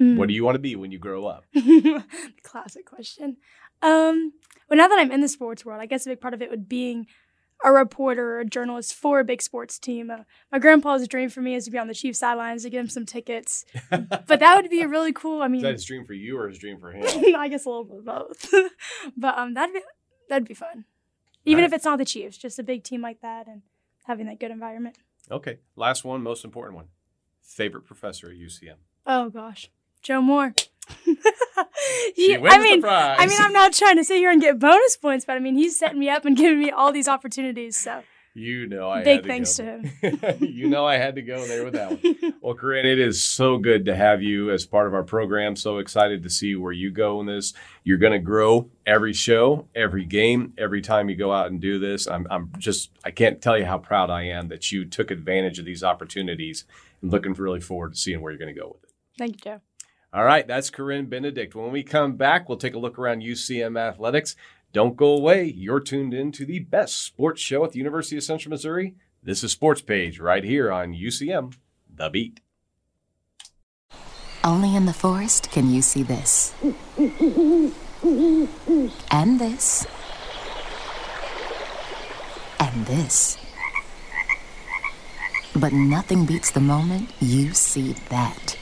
Mm. 0.00 0.16
What 0.16 0.28
do 0.28 0.34
you 0.34 0.44
want 0.44 0.56
to 0.56 0.60
be 0.60 0.74
when 0.76 0.90
you 0.90 0.98
grow 0.98 1.26
up? 1.26 1.44
Classic 2.42 2.84
question. 2.84 3.36
Um, 3.82 4.32
well, 4.68 4.76
now 4.76 4.88
that 4.88 4.98
I'm 4.98 5.12
in 5.12 5.20
the 5.20 5.28
sports 5.28 5.64
world, 5.64 5.80
I 5.80 5.86
guess 5.86 6.04
a 6.06 6.10
big 6.10 6.20
part 6.20 6.34
of 6.34 6.42
it 6.42 6.50
would 6.50 6.68
being 6.68 7.06
a 7.64 7.72
reporter 7.72 8.36
or 8.36 8.40
a 8.40 8.44
journalist 8.44 8.94
for 8.94 9.20
a 9.20 9.24
big 9.24 9.42
sports 9.42 9.78
team. 9.78 10.10
Uh, 10.10 10.18
my 10.52 10.58
grandpa's 10.58 11.06
dream 11.08 11.30
for 11.30 11.40
me 11.40 11.54
is 11.54 11.64
to 11.64 11.70
be 11.70 11.78
on 11.78 11.88
the 11.88 11.94
Chiefs 11.94 12.18
sidelines 12.18 12.62
to 12.62 12.70
get 12.70 12.80
him 12.80 12.88
some 12.88 13.06
tickets. 13.06 13.64
but 13.90 14.40
that 14.40 14.60
would 14.60 14.70
be 14.70 14.82
a 14.82 14.88
really 14.88 15.12
cool. 15.12 15.42
I 15.42 15.48
mean, 15.48 15.60
Is 15.60 15.62
that 15.62 15.72
his 15.72 15.84
dream 15.84 16.04
for 16.04 16.12
you 16.12 16.38
or 16.38 16.48
his 16.48 16.58
dream 16.58 16.78
for 16.78 16.92
him? 16.92 17.04
I 17.36 17.48
guess 17.48 17.64
a 17.64 17.68
little 17.68 17.84
bit 17.84 17.98
of 17.98 18.04
both. 18.04 18.52
but 19.16 19.38
um, 19.38 19.54
that'd 19.54 19.74
be 19.74 19.80
that'd 20.28 20.48
be 20.48 20.54
fun. 20.54 20.84
Even 21.44 21.62
Alright. 21.62 21.72
if 21.72 21.76
it's 21.76 21.84
not 21.84 21.98
the 21.98 22.04
Chiefs, 22.04 22.36
just 22.36 22.58
a 22.58 22.62
big 22.62 22.84
team 22.84 23.00
like 23.00 23.20
that 23.22 23.46
and 23.46 23.62
having 24.06 24.26
that 24.26 24.40
good 24.40 24.50
environment. 24.50 24.96
Okay. 25.30 25.58
Last 25.76 26.04
one, 26.04 26.22
most 26.22 26.44
important 26.44 26.76
one. 26.76 26.86
Favorite 27.42 27.84
professor 27.84 28.28
at 28.28 28.36
UCM? 28.36 28.76
Oh 29.06 29.30
gosh, 29.30 29.70
Joe 30.02 30.20
Moore. 30.20 30.54
He- 32.14 32.34
I 32.36 32.58
mean. 32.58 32.84
I 32.84 33.26
mean, 33.26 33.38
I'm 33.40 33.52
not 33.52 33.72
trying 33.72 33.96
to 33.96 34.04
sit 34.04 34.16
here 34.18 34.30
and 34.30 34.40
get 34.40 34.58
bonus 34.58 34.96
points, 34.96 35.24
but 35.24 35.36
I 35.36 35.38
mean, 35.40 35.56
he's 35.56 35.78
setting 35.78 35.98
me 35.98 36.08
up 36.08 36.24
and 36.24 36.36
giving 36.36 36.58
me 36.58 36.70
all 36.70 36.92
these 36.92 37.08
opportunities. 37.08 37.76
So 37.76 38.02
You 38.34 38.66
know 38.66 38.90
I 38.90 39.02
Big 39.04 39.16
had 39.16 39.22
to 39.22 39.28
thanks 39.28 39.58
go. 39.58 39.64
to 39.64 40.18
him. 40.28 40.36
you 40.54 40.68
know 40.68 40.86
I 40.86 40.96
had 40.96 41.14
to 41.16 41.22
go 41.22 41.44
there 41.46 41.64
with 41.64 41.74
that 41.74 41.90
one. 42.02 42.34
Well, 42.46 42.54
Corinne, 42.54 42.86
it 42.86 43.00
is 43.00 43.22
so 43.22 43.58
good 43.58 43.86
to 43.86 43.96
have 43.96 44.22
you 44.22 44.50
as 44.52 44.66
part 44.66 44.86
of 44.86 44.94
our 44.94 45.02
program. 45.02 45.56
So 45.56 45.78
excited 45.78 46.22
to 46.22 46.30
see 46.30 46.54
where 46.54 46.72
you 46.72 46.90
go 46.92 47.20
in 47.20 47.26
this. 47.26 47.52
You're 47.82 47.98
going 47.98 48.12
to 48.12 48.20
grow 48.20 48.70
every 48.86 49.12
show, 49.12 49.66
every 49.74 50.04
game, 50.04 50.52
every 50.56 50.80
time 50.80 51.08
you 51.08 51.16
go 51.16 51.32
out 51.32 51.48
and 51.48 51.60
do 51.60 51.78
this. 51.80 52.06
I'm, 52.06 52.24
I'm 52.30 52.52
just, 52.58 52.90
I 53.04 53.10
can't 53.10 53.42
tell 53.42 53.58
you 53.58 53.64
how 53.64 53.78
proud 53.78 54.10
I 54.10 54.24
am 54.24 54.46
that 54.48 54.70
you 54.70 54.84
took 54.84 55.10
advantage 55.10 55.58
of 55.58 55.64
these 55.64 55.82
opportunities 55.82 56.64
and 57.02 57.10
looking 57.10 57.32
really 57.32 57.60
forward 57.60 57.94
to 57.94 57.98
seeing 57.98 58.20
where 58.20 58.30
you're 58.30 58.38
going 58.38 58.54
to 58.54 58.60
go 58.60 58.68
with 58.74 58.84
it. 58.84 58.90
Thank 59.18 59.44
you, 59.44 59.52
Joe. 59.52 59.60
All 60.16 60.24
right, 60.24 60.46
that's 60.46 60.70
Corinne 60.70 61.10
Benedict. 61.10 61.54
When 61.54 61.70
we 61.70 61.82
come 61.82 62.16
back, 62.16 62.48
we'll 62.48 62.56
take 62.56 62.72
a 62.72 62.78
look 62.78 62.98
around 62.98 63.20
UCM 63.20 63.78
athletics. 63.78 64.34
Don't 64.72 64.96
go 64.96 65.08
away. 65.08 65.44
You're 65.44 65.78
tuned 65.78 66.14
in 66.14 66.32
to 66.32 66.46
the 66.46 66.60
best 66.60 67.04
sports 67.04 67.42
show 67.42 67.66
at 67.66 67.72
the 67.72 67.78
University 67.78 68.16
of 68.16 68.22
Central 68.22 68.48
Missouri. 68.48 68.94
This 69.22 69.44
is 69.44 69.52
Sports 69.52 69.82
Page 69.82 70.18
right 70.18 70.42
here 70.42 70.72
on 70.72 70.94
UCM, 70.94 71.58
The 71.94 72.08
Beat. 72.08 72.40
Only 74.42 74.74
in 74.74 74.86
the 74.86 74.94
forest 74.94 75.50
can 75.50 75.70
you 75.70 75.82
see 75.82 76.02
this. 76.02 76.54
And 79.10 79.38
this. 79.38 79.86
And 82.58 82.86
this. 82.86 83.36
But 85.54 85.74
nothing 85.74 86.24
beats 86.24 86.52
the 86.52 86.60
moment 86.60 87.10
you 87.20 87.52
see 87.52 87.92
that. 88.08 88.56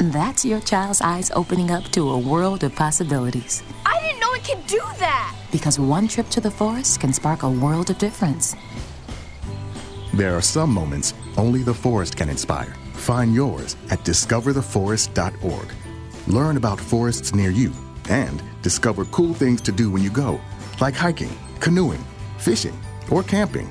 Cool! 0.00 0.10
That's 0.10 0.44
your 0.44 0.60
child's 0.60 1.00
eyes 1.00 1.30
opening 1.34 1.70
up 1.70 1.84
to 1.92 2.10
a 2.10 2.18
world 2.18 2.64
of 2.64 2.74
possibilities. 2.74 3.62
I 3.84 4.00
didn't 4.00 4.20
know 4.20 4.32
it 4.32 4.44
could 4.44 4.66
do 4.66 4.80
that! 4.98 5.36
Because 5.52 5.78
one 5.78 6.08
trip 6.08 6.28
to 6.30 6.40
the 6.40 6.50
forest 6.50 7.00
can 7.00 7.12
spark 7.12 7.42
a 7.42 7.50
world 7.50 7.90
of 7.90 7.98
difference. 7.98 8.56
There 10.14 10.36
are 10.36 10.42
some 10.42 10.70
moments 10.70 11.14
only 11.36 11.62
the 11.62 11.74
forest 11.74 12.16
can 12.16 12.28
inspire. 12.28 12.74
Find 12.94 13.34
yours 13.34 13.76
at 13.90 14.00
discovertheforest.org. 14.00 15.74
Learn 16.26 16.56
about 16.56 16.80
forests 16.80 17.34
near 17.34 17.50
you 17.50 17.72
and 18.08 18.42
discover 18.62 19.04
cool 19.06 19.34
things 19.34 19.60
to 19.62 19.72
do 19.72 19.90
when 19.90 20.02
you 20.02 20.10
go, 20.10 20.40
like 20.80 20.94
hiking, 20.94 21.30
canoeing, 21.60 22.04
fishing, 22.38 22.78
or 23.10 23.22
camping. 23.22 23.70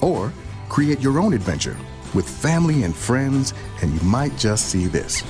Or 0.00 0.32
create 0.68 1.00
your 1.00 1.18
own 1.18 1.32
adventure 1.32 1.76
with 2.14 2.28
family 2.28 2.82
and 2.82 2.94
friends, 2.94 3.54
and 3.82 3.92
you 3.92 4.00
might 4.00 4.36
just 4.36 4.66
see 4.66 4.86
this. 4.86 5.22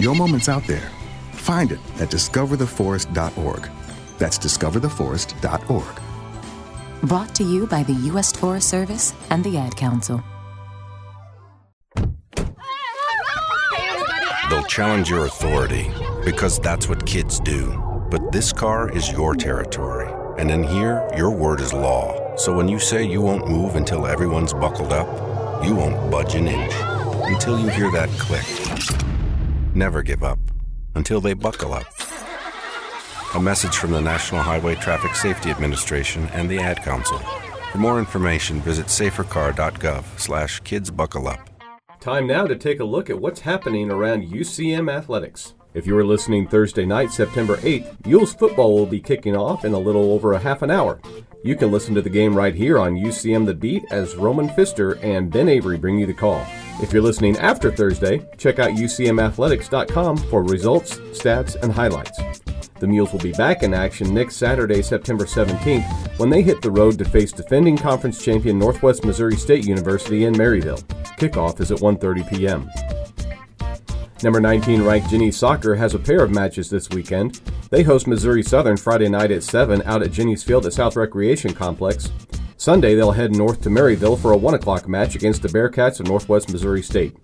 Your 0.00 0.14
moment's 0.14 0.48
out 0.48 0.64
there. 0.64 0.90
Find 1.32 1.72
it 1.72 1.78
at 2.00 2.08
discovertheforest.org. 2.08 3.68
That's 4.16 4.38
discovertheforest.org. 4.38 6.00
Brought 7.02 7.34
to 7.34 7.44
you 7.44 7.66
by 7.66 7.82
the 7.82 7.92
U.S. 7.92 8.32
Forest 8.32 8.70
Service 8.70 9.12
and 9.28 9.44
the 9.44 9.58
Ad 9.58 9.76
Council. 9.76 10.22
They'll 14.48 14.64
challenge 14.64 15.10
your 15.10 15.26
authority 15.26 15.90
because 16.24 16.58
that's 16.58 16.88
what 16.88 17.04
kids 17.04 17.38
do. 17.38 17.72
But 18.10 18.32
this 18.32 18.54
car 18.54 18.90
is 18.90 19.12
your 19.12 19.34
territory. 19.34 20.10
And 20.38 20.50
in 20.50 20.62
here, 20.64 21.06
your 21.14 21.30
word 21.30 21.60
is 21.60 21.74
law. 21.74 22.36
So 22.36 22.54
when 22.54 22.68
you 22.68 22.78
say 22.78 23.04
you 23.04 23.20
won't 23.20 23.46
move 23.46 23.76
until 23.76 24.06
everyone's 24.06 24.54
buckled 24.54 24.94
up, 24.94 25.62
you 25.62 25.74
won't 25.74 26.10
budge 26.10 26.36
an 26.36 26.48
inch 26.48 26.72
until 27.26 27.60
you 27.60 27.68
hear 27.68 27.90
that 27.92 28.08
click. 28.18 28.46
Never 29.74 30.02
give 30.02 30.24
up 30.24 30.40
until 30.96 31.20
they 31.20 31.32
buckle 31.32 31.72
up. 31.72 31.86
A 33.36 33.40
message 33.40 33.76
from 33.76 33.92
the 33.92 34.00
National 34.00 34.42
Highway 34.42 34.74
Traffic 34.74 35.14
Safety 35.14 35.48
Administration 35.48 36.26
and 36.32 36.50
the 36.50 36.58
Ad 36.58 36.82
Council. 36.82 37.18
For 37.70 37.78
more 37.78 38.00
information, 38.00 38.60
visit 38.62 38.86
safercar.gov 38.86 40.04
slash 40.18 40.60
kidsbuckleup. 40.62 41.46
Time 42.00 42.26
now 42.26 42.48
to 42.48 42.56
take 42.56 42.80
a 42.80 42.84
look 42.84 43.10
at 43.10 43.20
what's 43.20 43.42
happening 43.42 43.92
around 43.92 44.26
UCM 44.26 44.92
athletics. 44.92 45.54
If 45.72 45.86
you 45.86 45.96
are 45.96 46.04
listening 46.04 46.48
Thursday 46.48 46.84
night, 46.84 47.12
September 47.12 47.56
8th, 47.58 48.04
Mules 48.04 48.34
football 48.34 48.74
will 48.74 48.86
be 48.86 48.98
kicking 48.98 49.36
off 49.36 49.64
in 49.64 49.72
a 49.72 49.78
little 49.78 50.10
over 50.10 50.32
a 50.32 50.40
half 50.40 50.62
an 50.62 50.72
hour. 50.72 51.00
You 51.44 51.54
can 51.54 51.70
listen 51.70 51.94
to 51.94 52.02
the 52.02 52.10
game 52.10 52.34
right 52.34 52.56
here 52.56 52.76
on 52.76 52.96
UCM 52.96 53.46
The 53.46 53.54
Beat 53.54 53.84
as 53.92 54.16
Roman 54.16 54.48
Pfister 54.48 54.94
and 54.94 55.30
Ben 55.30 55.48
Avery 55.48 55.78
bring 55.78 56.00
you 56.00 56.06
the 56.06 56.12
call. 56.12 56.44
If 56.82 56.94
you're 56.94 57.02
listening 57.02 57.36
after 57.36 57.70
Thursday, 57.70 58.26
check 58.38 58.58
out 58.58 58.70
UCMathletics.com 58.70 60.16
for 60.16 60.42
results, 60.42 60.96
stats, 61.12 61.54
and 61.62 61.70
highlights. 61.70 62.18
The 62.78 62.86
Mules 62.86 63.12
will 63.12 63.20
be 63.20 63.32
back 63.32 63.62
in 63.62 63.74
action 63.74 64.14
next 64.14 64.36
Saturday, 64.36 64.80
September 64.80 65.26
17th, 65.26 66.18
when 66.18 66.30
they 66.30 66.40
hit 66.40 66.62
the 66.62 66.70
road 66.70 66.96
to 66.98 67.04
face 67.04 67.32
defending 67.32 67.76
conference 67.76 68.24
champion 68.24 68.58
Northwest 68.58 69.04
Missouri 69.04 69.36
State 69.36 69.66
University 69.66 70.24
in 70.24 70.32
Maryville. 70.32 70.82
Kickoff 71.18 71.60
is 71.60 71.70
at 71.70 71.78
1:30 71.78 72.30
p.m. 72.30 72.70
Number 74.22 74.40
19 74.40 74.82
ranked 74.82 75.10
Jenny 75.10 75.30
Soccer 75.30 75.74
has 75.74 75.94
a 75.94 75.98
pair 75.98 76.24
of 76.24 76.30
matches 76.30 76.70
this 76.70 76.88
weekend. 76.88 77.42
They 77.68 77.82
host 77.82 78.06
Missouri 78.06 78.42
Southern 78.42 78.78
Friday 78.78 79.10
night 79.10 79.30
at 79.30 79.42
7 79.42 79.82
out 79.84 80.02
at 80.02 80.12
Jenny's 80.12 80.42
Field 80.42 80.64
at 80.64 80.72
South 80.72 80.96
Recreation 80.96 81.52
Complex. 81.52 82.10
Sunday, 82.60 82.94
they'll 82.94 83.10
head 83.10 83.34
north 83.34 83.62
to 83.62 83.70
Maryville 83.70 84.20
for 84.20 84.32
a 84.32 84.36
1 84.36 84.52
o'clock 84.52 84.86
match 84.86 85.14
against 85.14 85.40
the 85.40 85.48
Bearcats 85.48 85.98
of 85.98 86.06
Northwest 86.06 86.52
Missouri 86.52 86.82
State. 86.82 87.16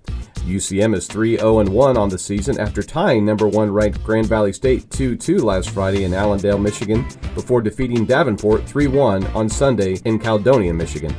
UCM 0.46 0.94
is 0.94 1.06
3 1.06 1.36
0 1.36 1.62
1 1.62 1.96
on 1.98 2.08
the 2.08 2.16
season 2.16 2.58
after 2.58 2.82
tying 2.82 3.26
number 3.26 3.46
1 3.46 3.70
ranked 3.70 4.02
Grand 4.02 4.24
Valley 4.24 4.54
State 4.54 4.88
2 4.88 5.14
2 5.14 5.36
last 5.36 5.68
Friday 5.68 6.04
in 6.04 6.14
Allendale, 6.14 6.56
Michigan, 6.56 7.06
before 7.34 7.60
defeating 7.60 8.06
Davenport 8.06 8.64
3 8.66 8.86
1 8.86 9.26
on 9.26 9.46
Sunday 9.46 9.98
in 10.06 10.18
Caledonia, 10.18 10.72
Michigan. 10.72 11.14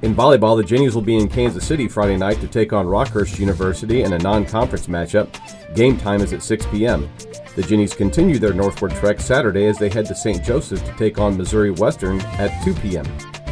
In 0.00 0.14
volleyball, 0.14 0.56
the 0.56 0.64
Jennies 0.64 0.94
will 0.94 1.02
be 1.02 1.16
in 1.16 1.28
Kansas 1.28 1.66
City 1.66 1.86
Friday 1.86 2.16
night 2.16 2.40
to 2.40 2.48
take 2.48 2.72
on 2.72 2.86
Rockhurst 2.86 3.38
University 3.38 4.04
in 4.04 4.14
a 4.14 4.18
non 4.18 4.46
conference 4.46 4.86
matchup. 4.86 5.28
Game 5.74 5.98
time 5.98 6.22
is 6.22 6.32
at 6.32 6.42
6 6.42 6.64
p.m. 6.68 7.10
The 7.56 7.62
Jennies 7.62 7.92
continue 7.92 8.38
their 8.38 8.54
northward 8.54 8.92
trek 8.92 9.20
Saturday 9.20 9.66
as 9.66 9.76
they 9.76 9.90
head 9.90 10.06
to 10.06 10.14
St. 10.14 10.42
Joseph 10.42 10.82
to 10.82 10.92
take 10.92 11.18
on 11.18 11.36
Missouri 11.36 11.72
Western 11.72 12.22
at 12.22 12.64
2 12.64 12.72
p.m. 12.76 13.04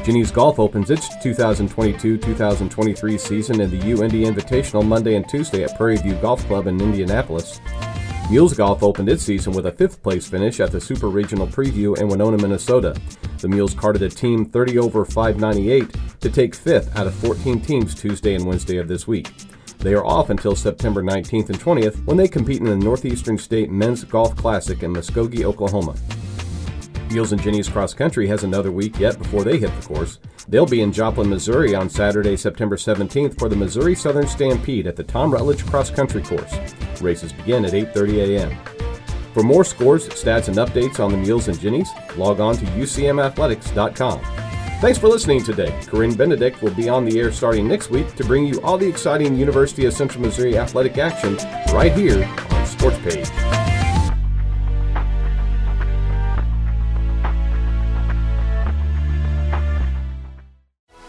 Jennies 0.09 0.31
Golf 0.31 0.59
opens 0.59 0.91
its 0.91 1.15
2022-2023 1.17 3.21
season 3.21 3.61
in 3.61 3.69
the 3.69 3.87
U 3.89 4.03
Indy 4.03 4.25
Invitational 4.25 4.83
Monday 4.83 5.17
and 5.17 5.29
Tuesday 5.29 5.65
at 5.65 5.77
Prairie 5.77 5.99
View 5.99 6.15
Golf 6.15 6.43
Club 6.47 6.67
in 6.67 6.81
Indianapolis. 6.81 7.61
Mules 8.31 8.55
Golf 8.55 8.83
opened 8.83 9.11
its 9.11 9.23
season 9.23 9.53
with 9.53 9.67
a 9.67 9.73
fifth 9.73 10.03
place 10.03 10.27
finish 10.27 10.61
at 10.61 10.73
the 10.73 10.81
Super 10.81 11.09
Regional 11.09 11.47
Preview 11.47 11.99
in 11.99 12.09
Winona, 12.09 12.39
Minnesota. 12.39 12.99
The 13.37 13.49
Mules 13.49 13.75
carded 13.75 14.01
a 14.01 14.09
team 14.09 14.47
30 14.47 14.79
over 14.79 15.05
598 15.05 15.95
to 16.23 16.31
take 16.31 16.55
fifth 16.55 16.97
out 16.97 17.07
of 17.07 17.15
14 17.17 17.61
teams 17.61 17.95
Tuesday 17.95 18.35
and 18.35 18.47
Wednesday 18.47 18.79
of 18.79 18.89
this 18.89 19.07
week. 19.07 19.31
They 19.77 19.93
are 19.93 20.07
off 20.07 20.31
until 20.31 20.57
September 20.57 21.03
19th 21.03 21.51
and 21.51 21.61
20th 21.61 22.03
when 22.07 22.17
they 22.17 22.29
compete 22.29 22.61
in 22.61 22.65
the 22.65 22.77
Northeastern 22.77 23.37
State 23.37 23.71
Men's 23.71 24.05
Golf 24.05 24.35
Classic 24.37 24.83
in 24.83 24.95
Muskogee, 24.95 25.45
Oklahoma. 25.45 25.97
Mules 27.11 27.33
and 27.33 27.43
Jennies 27.43 27.69
Cross 27.69 27.95
Country 27.95 28.27
has 28.27 28.45
another 28.45 28.73
week 28.73 28.99
yet 28.99 29.19
before 29.19 29.45
they 29.45 29.59
hit 29.59 29.75
the 29.81 29.87
course. 29.87 30.19
They'll 30.49 30.67
be 30.67 30.83
in 30.83 30.93
Joplin, 30.93 31.29
Missouri 31.29 31.75
on 31.75 31.91
Saturday, 31.91 32.37
September 32.37 32.77
17th 32.77 33.39
for 33.39 33.49
the 33.49 33.57
Missouri 33.57 33.95
Southern 33.95 34.27
Stampede 34.27 34.87
at 34.87 34.97
the 34.97 35.05
Tom 35.05 35.33
Rutledge 35.33 35.67
Cross 35.67 35.91
Country 35.91 36.23
course. 36.23 36.53
Races 37.01 37.33
begin 37.33 37.65
at 37.65 37.73
8:30 37.73 38.37
a.m. 38.37 38.57
For 39.35 39.43
more 39.43 39.65
scores, 39.65 40.09
stats, 40.09 40.49
and 40.49 40.57
updates 40.57 40.99
on 40.99 41.13
the 41.13 41.17
Mules 41.19 41.49
and 41.49 41.61
Jennies, 41.61 41.91
log 42.17 42.41
on 42.41 42.57
to 42.57 42.65
ucmathletics.com. 42.65 44.21
Thanks 44.81 44.99
for 44.99 45.09
listening 45.09 45.43
today. 45.43 45.77
Corinne 45.87 46.15
Benedict 46.15 46.63
will 46.63 46.75
be 46.75 46.89
on 46.89 47.05
the 47.05 47.19
air 47.19 47.33
starting 47.33 47.67
next 47.67 47.91
week 47.91 48.15
to 48.15 48.25
bring 48.25 48.47
you 48.47 48.61
all 48.63 48.79
the 48.79 48.89
exciting 48.89 49.37
University 49.37 49.87
of 49.87 49.93
Central 49.93 50.23
Missouri 50.23 50.57
athletic 50.57 50.99
action 50.99 51.37
right 51.75 51.93
here 51.93 52.25
on 52.51 52.67
Sports 52.67 52.99
Page. 52.99 53.58